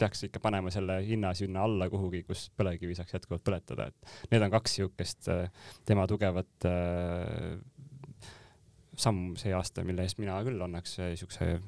[0.00, 4.46] peaks ikka panema selle hinna sinna alla kuhugi, kus põlevkivi saaks jätkuvalt põletada, et need
[4.46, 5.28] on kaks niisugust
[5.84, 7.58] tema tugevat äh,
[8.96, 11.60] samm see aasta, mille eest mina küll annaks niisuguse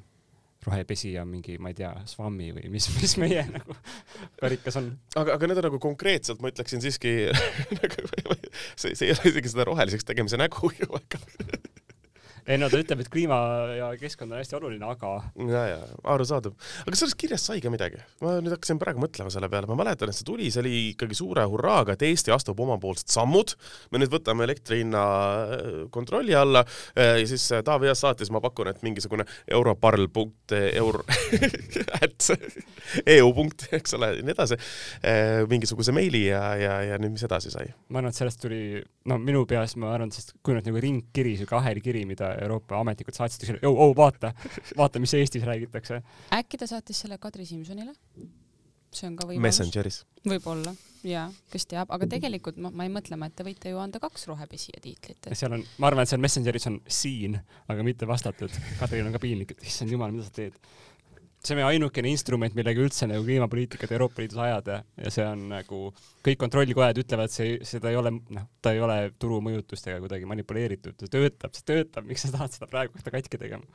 [0.67, 3.77] rohepesija mingi, ma ei tea, Swami või mis, mis meie nagu
[4.41, 4.91] karikas on.
[5.19, 7.15] aga, aga need on nagu konkreetselt, ma ütleksin siiski
[7.81, 8.07] nagu
[8.75, 11.21] see, see ei ole isegi seda roheliseks tegemise nägu ju, aga
[12.47, 13.37] ei no ta ütleb, et kliima
[13.77, 15.13] ja keskkond on hästi oluline, aga.
[15.49, 15.79] ja, ja
[16.13, 16.55] arusaadav.
[16.83, 18.01] aga sellest kirjast sai ka midagi?
[18.23, 21.17] ma nüüd hakkasin praegu mõtlema selle peale, ma mäletan, et see tuli, see oli ikkagi
[21.17, 23.55] suure hurraaga, et Eesti astub omapoolsed sammud.
[23.91, 28.31] me nüüd võtame elektri hinna äh, kontrolli alla äh, ja siis äh, Taavi Aas saatis,
[28.33, 31.03] ma pakun, et mingisugune europarl punkt euro
[32.03, 32.29] at
[33.05, 34.57] EU punkt, eks ole, ja nii edasi.
[35.49, 37.69] mingisuguse meili ja, ja, ja nüüd, mis edasi sai?
[37.89, 41.35] ma arvan, et sellest tuli, no minu peas ma arvan, et sellest kujunes nagu ringkiri,
[41.41, 44.33] siuke ahelkiri, mida Euroopa ametnikud saatsid, ütlesid, oh, oh, vaata,
[44.79, 45.99] vaata, mis Eestis räägitakse.
[46.39, 47.95] äkki ta saatis selle Kadri Simsonile?
[48.93, 49.43] see on ka võimalus.
[49.47, 49.95] Messengeris.
[50.29, 50.75] võib-olla
[51.07, 54.27] ja kes teab, aga tegelikult ma, ma ei mõtle, et te võite ju anda kaks
[54.29, 55.37] rohepesija tiitlit et....
[55.37, 57.39] seal on, ma arvan, et seal Messengeris on siin,
[57.73, 58.53] aga mitte vastatud.
[58.79, 60.59] Kadril on ka piinlik, et issand jumal, mida sa teed
[61.43, 64.79] see on meie ainukene instrument, millega üldse nagu kliimapoliitikat Euroopa Liidus ajada.
[64.99, 65.81] Ja see on nagu,
[66.23, 71.11] kõik kontrollikojad ütlevad, see, seda ei ole, noh, ta ei ole turumõjutustega kuidagi manipuleeritud, see
[71.11, 73.67] töötab, see töötab, miks sa tahad seda praegu hakata katki tegema?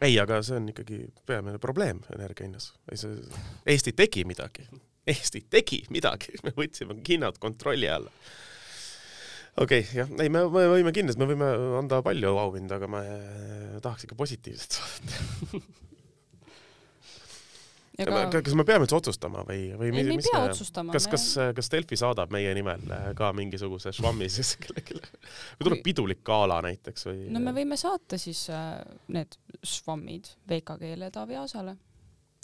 [0.00, 2.70] ei, aga see on ikkagi peamine probleem energia hinnas.
[3.68, 4.64] Eesti tegi midagi,
[5.10, 8.14] Eesti tegi midagi, me võtsime hinnad kontrolli alla
[9.56, 13.04] okei okay,, jah, ei, me, me võime kindlasti, me võime anda palju auhinda, aga me
[13.84, 14.80] tahaks ikka positiivset
[18.04, 18.40] saadet Ka...
[18.40, 20.52] kas me peame üldse otsustama või, või ei, me ei pea me...
[20.52, 20.94] otsustama.
[20.94, 21.26] kas, kas,
[21.56, 26.60] kas Delfi saadab meie nimel äh, ka mingisuguse švammi siis kellelegi või tuleb pidulik gala
[26.64, 27.26] näiteks või?
[27.34, 28.78] no me võime saata siis äh,
[29.12, 31.76] need švammid VKG-le Taavi Aasale,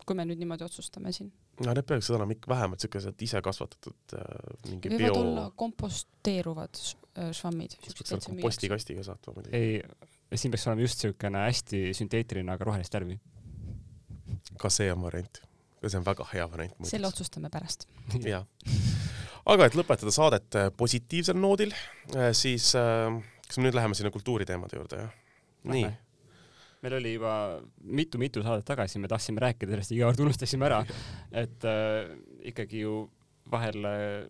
[0.04, 1.32] kui me nüüd niimoodi otsustame siin
[1.64, 4.26] no need peaksid olema ikka vähemalt siukesed ise kasvatatud äh,
[4.68, 5.20] mingi võivad bio.
[5.22, 7.78] olla komposteeruvad äh, švammid.
[7.86, 9.56] peaks kompostikastiga saatma muidugi.
[9.56, 13.18] ei, siin peaks olema just siukene hästi sünteetiline, aga rohelist värvi.
[14.60, 15.42] ka see on variant,
[15.80, 16.88] ka see on väga hea variant.
[16.92, 17.88] selle otsustame pärast.
[18.34, 18.44] jah,
[19.46, 21.72] aga et lõpetada saadet äh, positiivsel noodil,
[22.16, 23.08] äh, siis äh,
[23.46, 25.22] kas me nüüd läheme sinna kultuuriteemade juurde, jah?
[25.66, 25.88] nii
[26.86, 27.34] meil oli juba
[27.82, 30.82] mitu-mitu saadet tagasi, me tahtsime rääkida sellest, iga kord unustasime ära,
[31.42, 32.12] et äh,
[32.52, 33.00] ikkagi ju
[33.50, 34.26] vahel äh,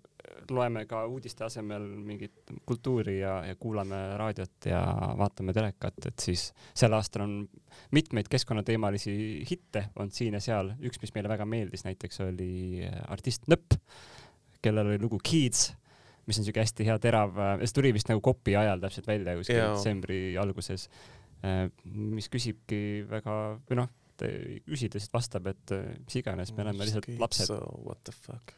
[0.51, 4.81] loeme ka uudiste asemel mingit kultuuri ja, ja kuulame raadiot ja
[5.19, 7.39] vaatame telekat, et siis sel aastal on
[7.97, 9.17] mitmeid keskkonnateemalisi
[9.49, 10.73] hitte olnud siin ja seal.
[10.81, 13.79] üks, mis meile väga meeldis näiteks oli äh, artist Nõpp,
[14.65, 15.71] kellel oli lugu Kids,
[16.27, 19.37] mis on siuke hästi hea terav, äh, see tuli vist nagu kopi ajal täpselt välja
[19.39, 20.89] kuskil detsembri alguses
[21.85, 22.81] mis küsibki
[23.11, 23.37] väga,
[23.69, 27.53] või noh, küsides vastab, et äh, mis iganes, me oleme lihtsalt lapsed.
[27.85, 28.55] What the fuck?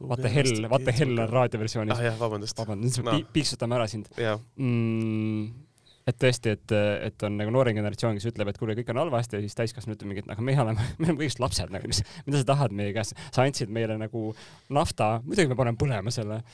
[0.00, 1.96] What the hell, what the hell on raadioversioonis.
[1.96, 2.58] ah jah, vabandust.
[2.58, 4.06] vabandust no., piiksutame ära sind.
[4.14, 5.48] Mm,
[6.06, 6.74] et tõesti, et,
[7.08, 9.98] et on nagu noorem generatsioon, kes ütleb, et kuule, kõik on halvasti ja siis täiskasvanud
[9.98, 12.76] ütleb mingi, et aga meie oleme, me oleme kõigest lapsed nagu, mis, mida sa tahad
[12.78, 14.30] meie käest, sa andsid meile nagu
[14.78, 16.44] nafta, muidugi me paneme põlema selle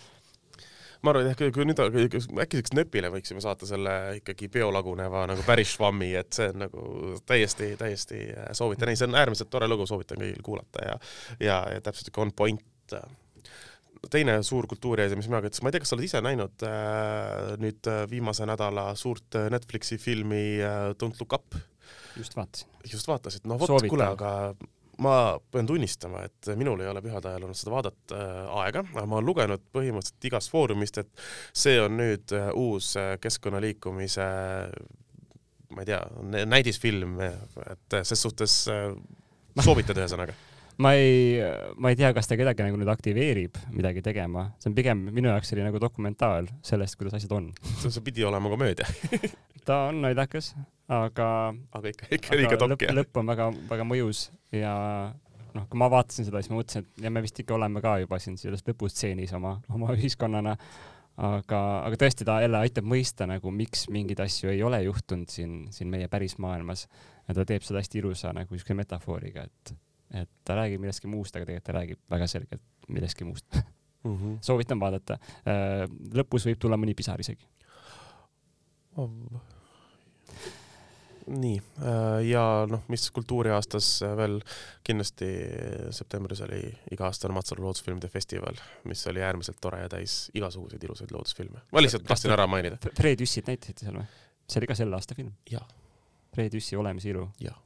[1.05, 5.45] ma arvan, et jah, kui nüüd äkki siukest nööpile võiksime saata selle ikkagi biolaguneva nagu
[5.47, 6.85] päris švammi, et see on nagu
[7.29, 10.97] täiesti, täiesti äh, soovitan, ei, see on äärmiselt tore lugu, soovitan kõigil kuulata ja,
[11.41, 12.65] ja, ja täpselt siuke on point.
[14.13, 16.65] teine suur kultuuriasi, mis mina ka ütlesin, ma ei tea, kas sa oled ise näinud
[16.69, 21.57] äh, nüüd äh, viimase nädala suurt äh, Netflixi filmi äh, Don't look up?
[22.17, 22.69] just vaatasin.
[22.93, 24.31] just vaatasid, no vot, kuule, aga
[25.03, 29.07] ma pean tunnistama, et minul ei ole pühade ajal olnud seda vaadata äh, aega, aga
[29.11, 31.25] ma olen lugenud põhimõtteliselt igast foorumist, et
[31.65, 34.29] see on nüüd äh, uus äh, keskkonnaliikumise
[35.75, 36.01] ma ei tea,
[36.47, 38.53] näidisfilm, et ses suhtes
[39.65, 40.37] soovitad ühesõnaga
[40.83, 41.39] ma ei,
[41.77, 45.31] ma ei tea, kas ta kedagi nagu nüüd aktiveerib midagi tegema, see on pigem minu
[45.31, 47.51] jaoks oli nagu dokumentaal sellest, kuidas asjad on.
[47.85, 48.89] see pidi olema komöödia
[49.69, 50.55] ta on naljakas,
[50.89, 51.29] aga.
[51.73, 52.97] aga ikka, ikka liiga dokk jah.
[52.97, 54.75] lõpp on väga-väga mõjus ja
[55.55, 57.97] noh, kui ma vaatasin seda, siis ma mõtlesin, et ja me vist ikka oleme ka
[58.03, 60.57] juba siin selles lõpustseenis oma, oma ühiskonnana.
[61.15, 65.69] aga, aga tõesti, ta jälle aitab mõista nagu, miks mingeid asju ei ole juhtunud siin,
[65.71, 66.89] siin meie päris maailmas.
[67.29, 69.75] ja ta teeb seda hästi ilusa nagu niisuguse metafooriga, et,
[70.11, 74.17] et ta räägib millestki muust, aga tegelikult ta räägib väga selgelt millestki muust mm.
[74.17, 74.37] -hmm.
[74.47, 75.19] soovitan vaadata.
[76.15, 77.47] lõpus võib tulla mõni pisar isegi
[78.97, 79.11] oh
[81.27, 84.39] nii, äh, ja noh, mis kultuuriaastas veel
[84.85, 85.29] kindlasti
[85.95, 86.61] septembris oli
[86.93, 91.65] iga-aastane Matsalu loodusfilmide festival, mis oli äärmiselt tore ja täis igasuguseid ilusaid loodusfilme.
[91.73, 92.79] ma lihtsalt tahtsin ära mainida.
[92.97, 94.07] Fred Jüssit näitasite seal või?
[94.49, 95.33] see oli ka selle aasta film?
[96.35, 97.29] Fred Jüssi Olemise ilu?
[97.41, 97.57] jah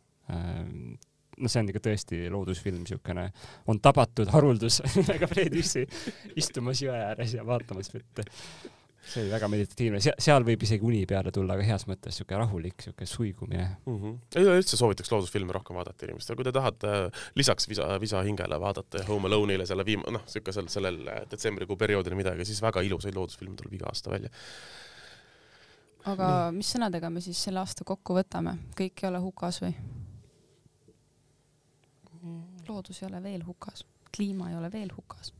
[1.39, 3.28] ähm, no see on ikka tõesti loodusfilm, niisugune,
[3.66, 5.86] on tabatud haruldus nimega Fred Jüssi
[6.36, 8.26] istumas jõe ääres ja vaatamas vette
[9.09, 12.82] see oli väga meditatiivne, seal võib isegi uni peale tulla, aga heas mõttes siuke rahulik,
[12.84, 13.99] siuke suigumine mm.
[14.01, 14.16] -hmm.
[14.43, 19.05] üleüldse soovitaks loodusfilme rohkem vaadata inimestele, kui te tahate äh, lisaks Visa, Visa hingele vaadata
[19.09, 23.57] Home Alone'ile selle viim-, noh, siukesel sellel äh, detsembrikuu perioodil midagi, siis väga ilusaid loodusfilme
[23.57, 24.32] tuleb iga aasta välja.
[26.09, 29.74] aga mis sõnadega me siis selle aasta kokku võtame, kõik ei ole hukas või?
[32.69, 33.85] Loodus ei ole veel hukas,
[34.16, 35.33] kliima ei ole veel hukas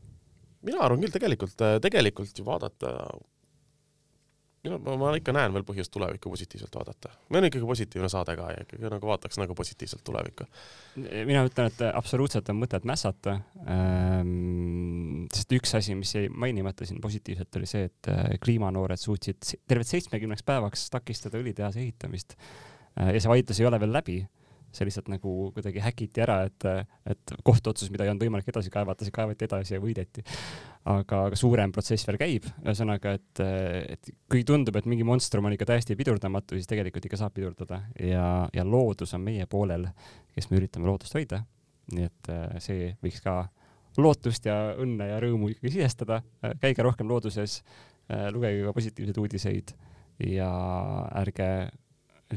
[0.65, 2.95] mina arvan küll tegelikult, äh, tegelikult ju vaadata
[4.65, 7.11] minu, ma ikka näen veel põhjust tulevikku positiivselt vaadata.
[7.29, 10.47] meil on ikkagi positiivne saade ka ja ikkagi nagu vaataks nagu positiivselt tulevikku.
[11.29, 15.29] mina ütlen, et absoluutselt on mõtet mässata ähm,.
[15.35, 19.87] sest üks asi, mis jäi mainimata siin positiivselt, oli see, et äh, kliimanoored suutsid tervelt
[19.87, 22.35] seitsmekümneks päevaks takistada õlitehase ehitamist.
[22.99, 24.19] Äh, ja see vaidlus ei ole veel läbi
[24.75, 26.65] see lihtsalt nagu kuidagi häkiti ära, et,
[27.09, 30.23] et kohtuotsus, mida ei olnud võimalik edasi kaevata, see kaevati edasi ja võideti.
[30.89, 33.43] aga, aga suurem protsess veel käib, ühesõnaga, et,
[33.97, 37.81] et kui tundub, et mingi monstrum on ikka täiesti pidurdamatu, siis tegelikult ikka saab pidurdada
[37.99, 39.89] ja, ja loodus on meie poolel,
[40.35, 41.43] kes me üritame loodust hoida.
[41.93, 42.27] nii et
[42.61, 43.41] see võiks ka
[43.97, 46.21] lootust ja õnne ja rõõmu ikkagi sisestada.
[46.61, 47.63] käige rohkem looduses,
[48.33, 49.73] lugege ka positiivseid uudiseid
[50.25, 50.49] ja
[51.21, 51.49] ärge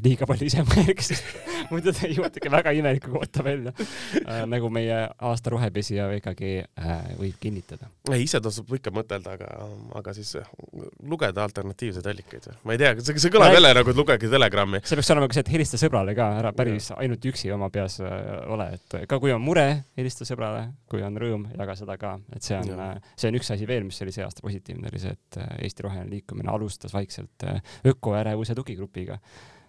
[0.00, 1.26] liiga palju ise mõelge, sest
[1.72, 3.72] muidu te jõuategi väga imelikku kohta välja.
[4.22, 7.90] Äh,, nagu meie aasta rohepesija VKG äh, võib kinnitada.
[8.12, 9.50] ei, ise tasub ikka mõtelda, aga,
[9.98, 10.48] aga siis äh,
[11.08, 12.48] lugeda alternatiivseid allikaid.
[12.64, 14.80] ma ei tea, see, see kõlab jälle nagu, et lugege Telegrami.
[14.84, 18.00] see peaks olema ka see, et helista sõbrale ka, ära päris ainult üksi oma peas
[18.00, 18.18] äh,
[18.52, 19.66] ole, et ka kui on mure,
[20.00, 23.52] helista sõbrale, kui on rõõm, jaga seda ka, et see on, äh, see on üks
[23.52, 26.94] asi veel, mis oli see aasta positiivne, oli see, et äh, Eesti Roheline Liikumine alustas
[26.96, 27.44] vaikselt
[27.92, 29.20] ökoärevuse tugigrupiga.
[29.20, 29.61] Äh,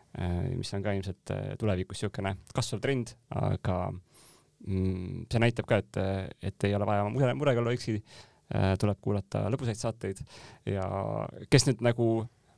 [0.58, 6.00] mis on ka ilmselt äh, tulevikus niisugune kasvav trend, aga mm, see näitab ka, et,
[6.52, 7.98] et ei ole vaja mure, murega olla üksi,
[8.54, 10.22] äh, tuleb kuulata lõbusaid saateid.
[10.70, 10.86] Ja
[11.50, 12.10] kes nüüd nagu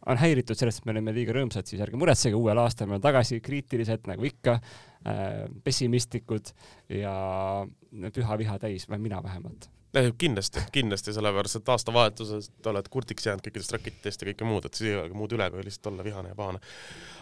[0.05, 3.07] on häiritud sellest, et me olime liiga rõõmsad, siis ärge muretsege, uuel aastal me oleme
[3.07, 4.59] tagasi kriitilised nagu ikka,
[5.65, 6.49] pessimistlikud
[6.97, 7.13] ja
[8.13, 9.67] püha viha täis, või mina vähemalt
[10.17, 14.91] kindlasti, kindlasti, sellepärast et aastavahetuses olete kurdiks jäänud kõikidest rakettidest ja kõike muud, et siis
[14.91, 16.61] ei olegi muud üle, kui lihtsalt olla vihane ja pahane.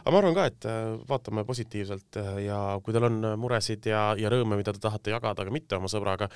[0.04, 4.04] aga ma arvan ka, et äh, vaatame positiivselt äh, ja kui teil on muresid ja,
[4.20, 6.30] ja rõõme, mida te tahate jagada, aga mitte oma sõbraga,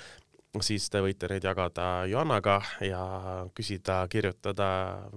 [0.64, 3.02] siis te võite neid jagada Joannaga ja
[3.56, 4.68] küsida, kirjutada,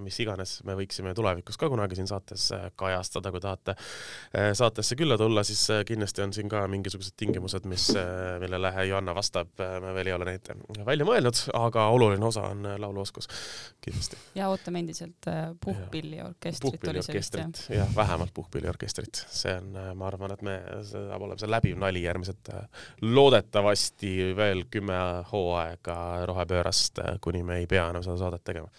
[0.03, 4.99] mis iganes me võiksime tulevikus ka kunagi siin saates äh, kajastada, kui tahate äh, saatesse
[4.99, 7.89] külla tulla, siis äh, kindlasti on siin ka mingisugused tingimused, mis,
[8.43, 10.51] millele Joanna vastab, me veel ei ole neid
[10.87, 13.31] välja mõelnud, aga oluline osa on lauluoskus
[13.85, 14.18] kindlasti.
[14.35, 15.31] ja ootame endiselt
[15.64, 16.66] puhkpilliorkestrit.
[16.66, 21.81] puhkpilliorkestrit, jah, vähemalt puhkpilliorkestrit, see on, ma arvan, et me, see saab olema see läbiv
[21.81, 22.53] nali järgmised
[23.07, 24.99] loodetavasti veel kümme
[25.33, 25.97] hooaega
[26.31, 28.71] rohepöörast, kuni me ei pea enam seda saadet tegema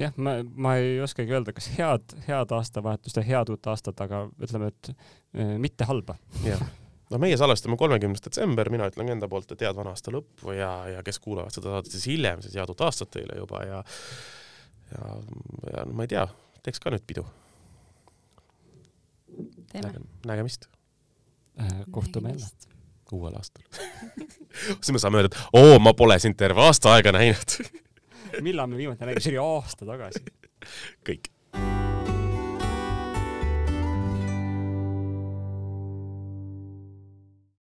[0.00, 4.26] jah, ma, ma ei oskagi öelda, kas head, head aastavahetust ja head uut aastat, aga
[4.42, 6.18] ütleme, et eh, mitte halba.
[6.44, 6.62] jah,
[7.10, 10.72] no meie salvestame kolmekümnes detsember, mina ütlen enda poolt, et head vana aasta lõppu ja,
[10.96, 13.82] ja kes kuulavad seda saadet siis hiljem, siis head uut aastat teile juba ja
[14.92, 15.10] ja,
[15.72, 16.28] ja no ma ei tea,
[16.62, 17.26] teeks ka nüüd pidu.
[20.26, 20.68] nägemist.
[21.60, 22.75] Äh, kohtume jälle
[23.12, 23.62] uuel aastal.
[24.80, 27.58] Siis me saame öelda, et oo, ma pole sind terve aasta aega näinud.
[28.46, 30.24] Millal me viimati nägime, see oli aasta tagasi.
[31.06, 31.30] kõik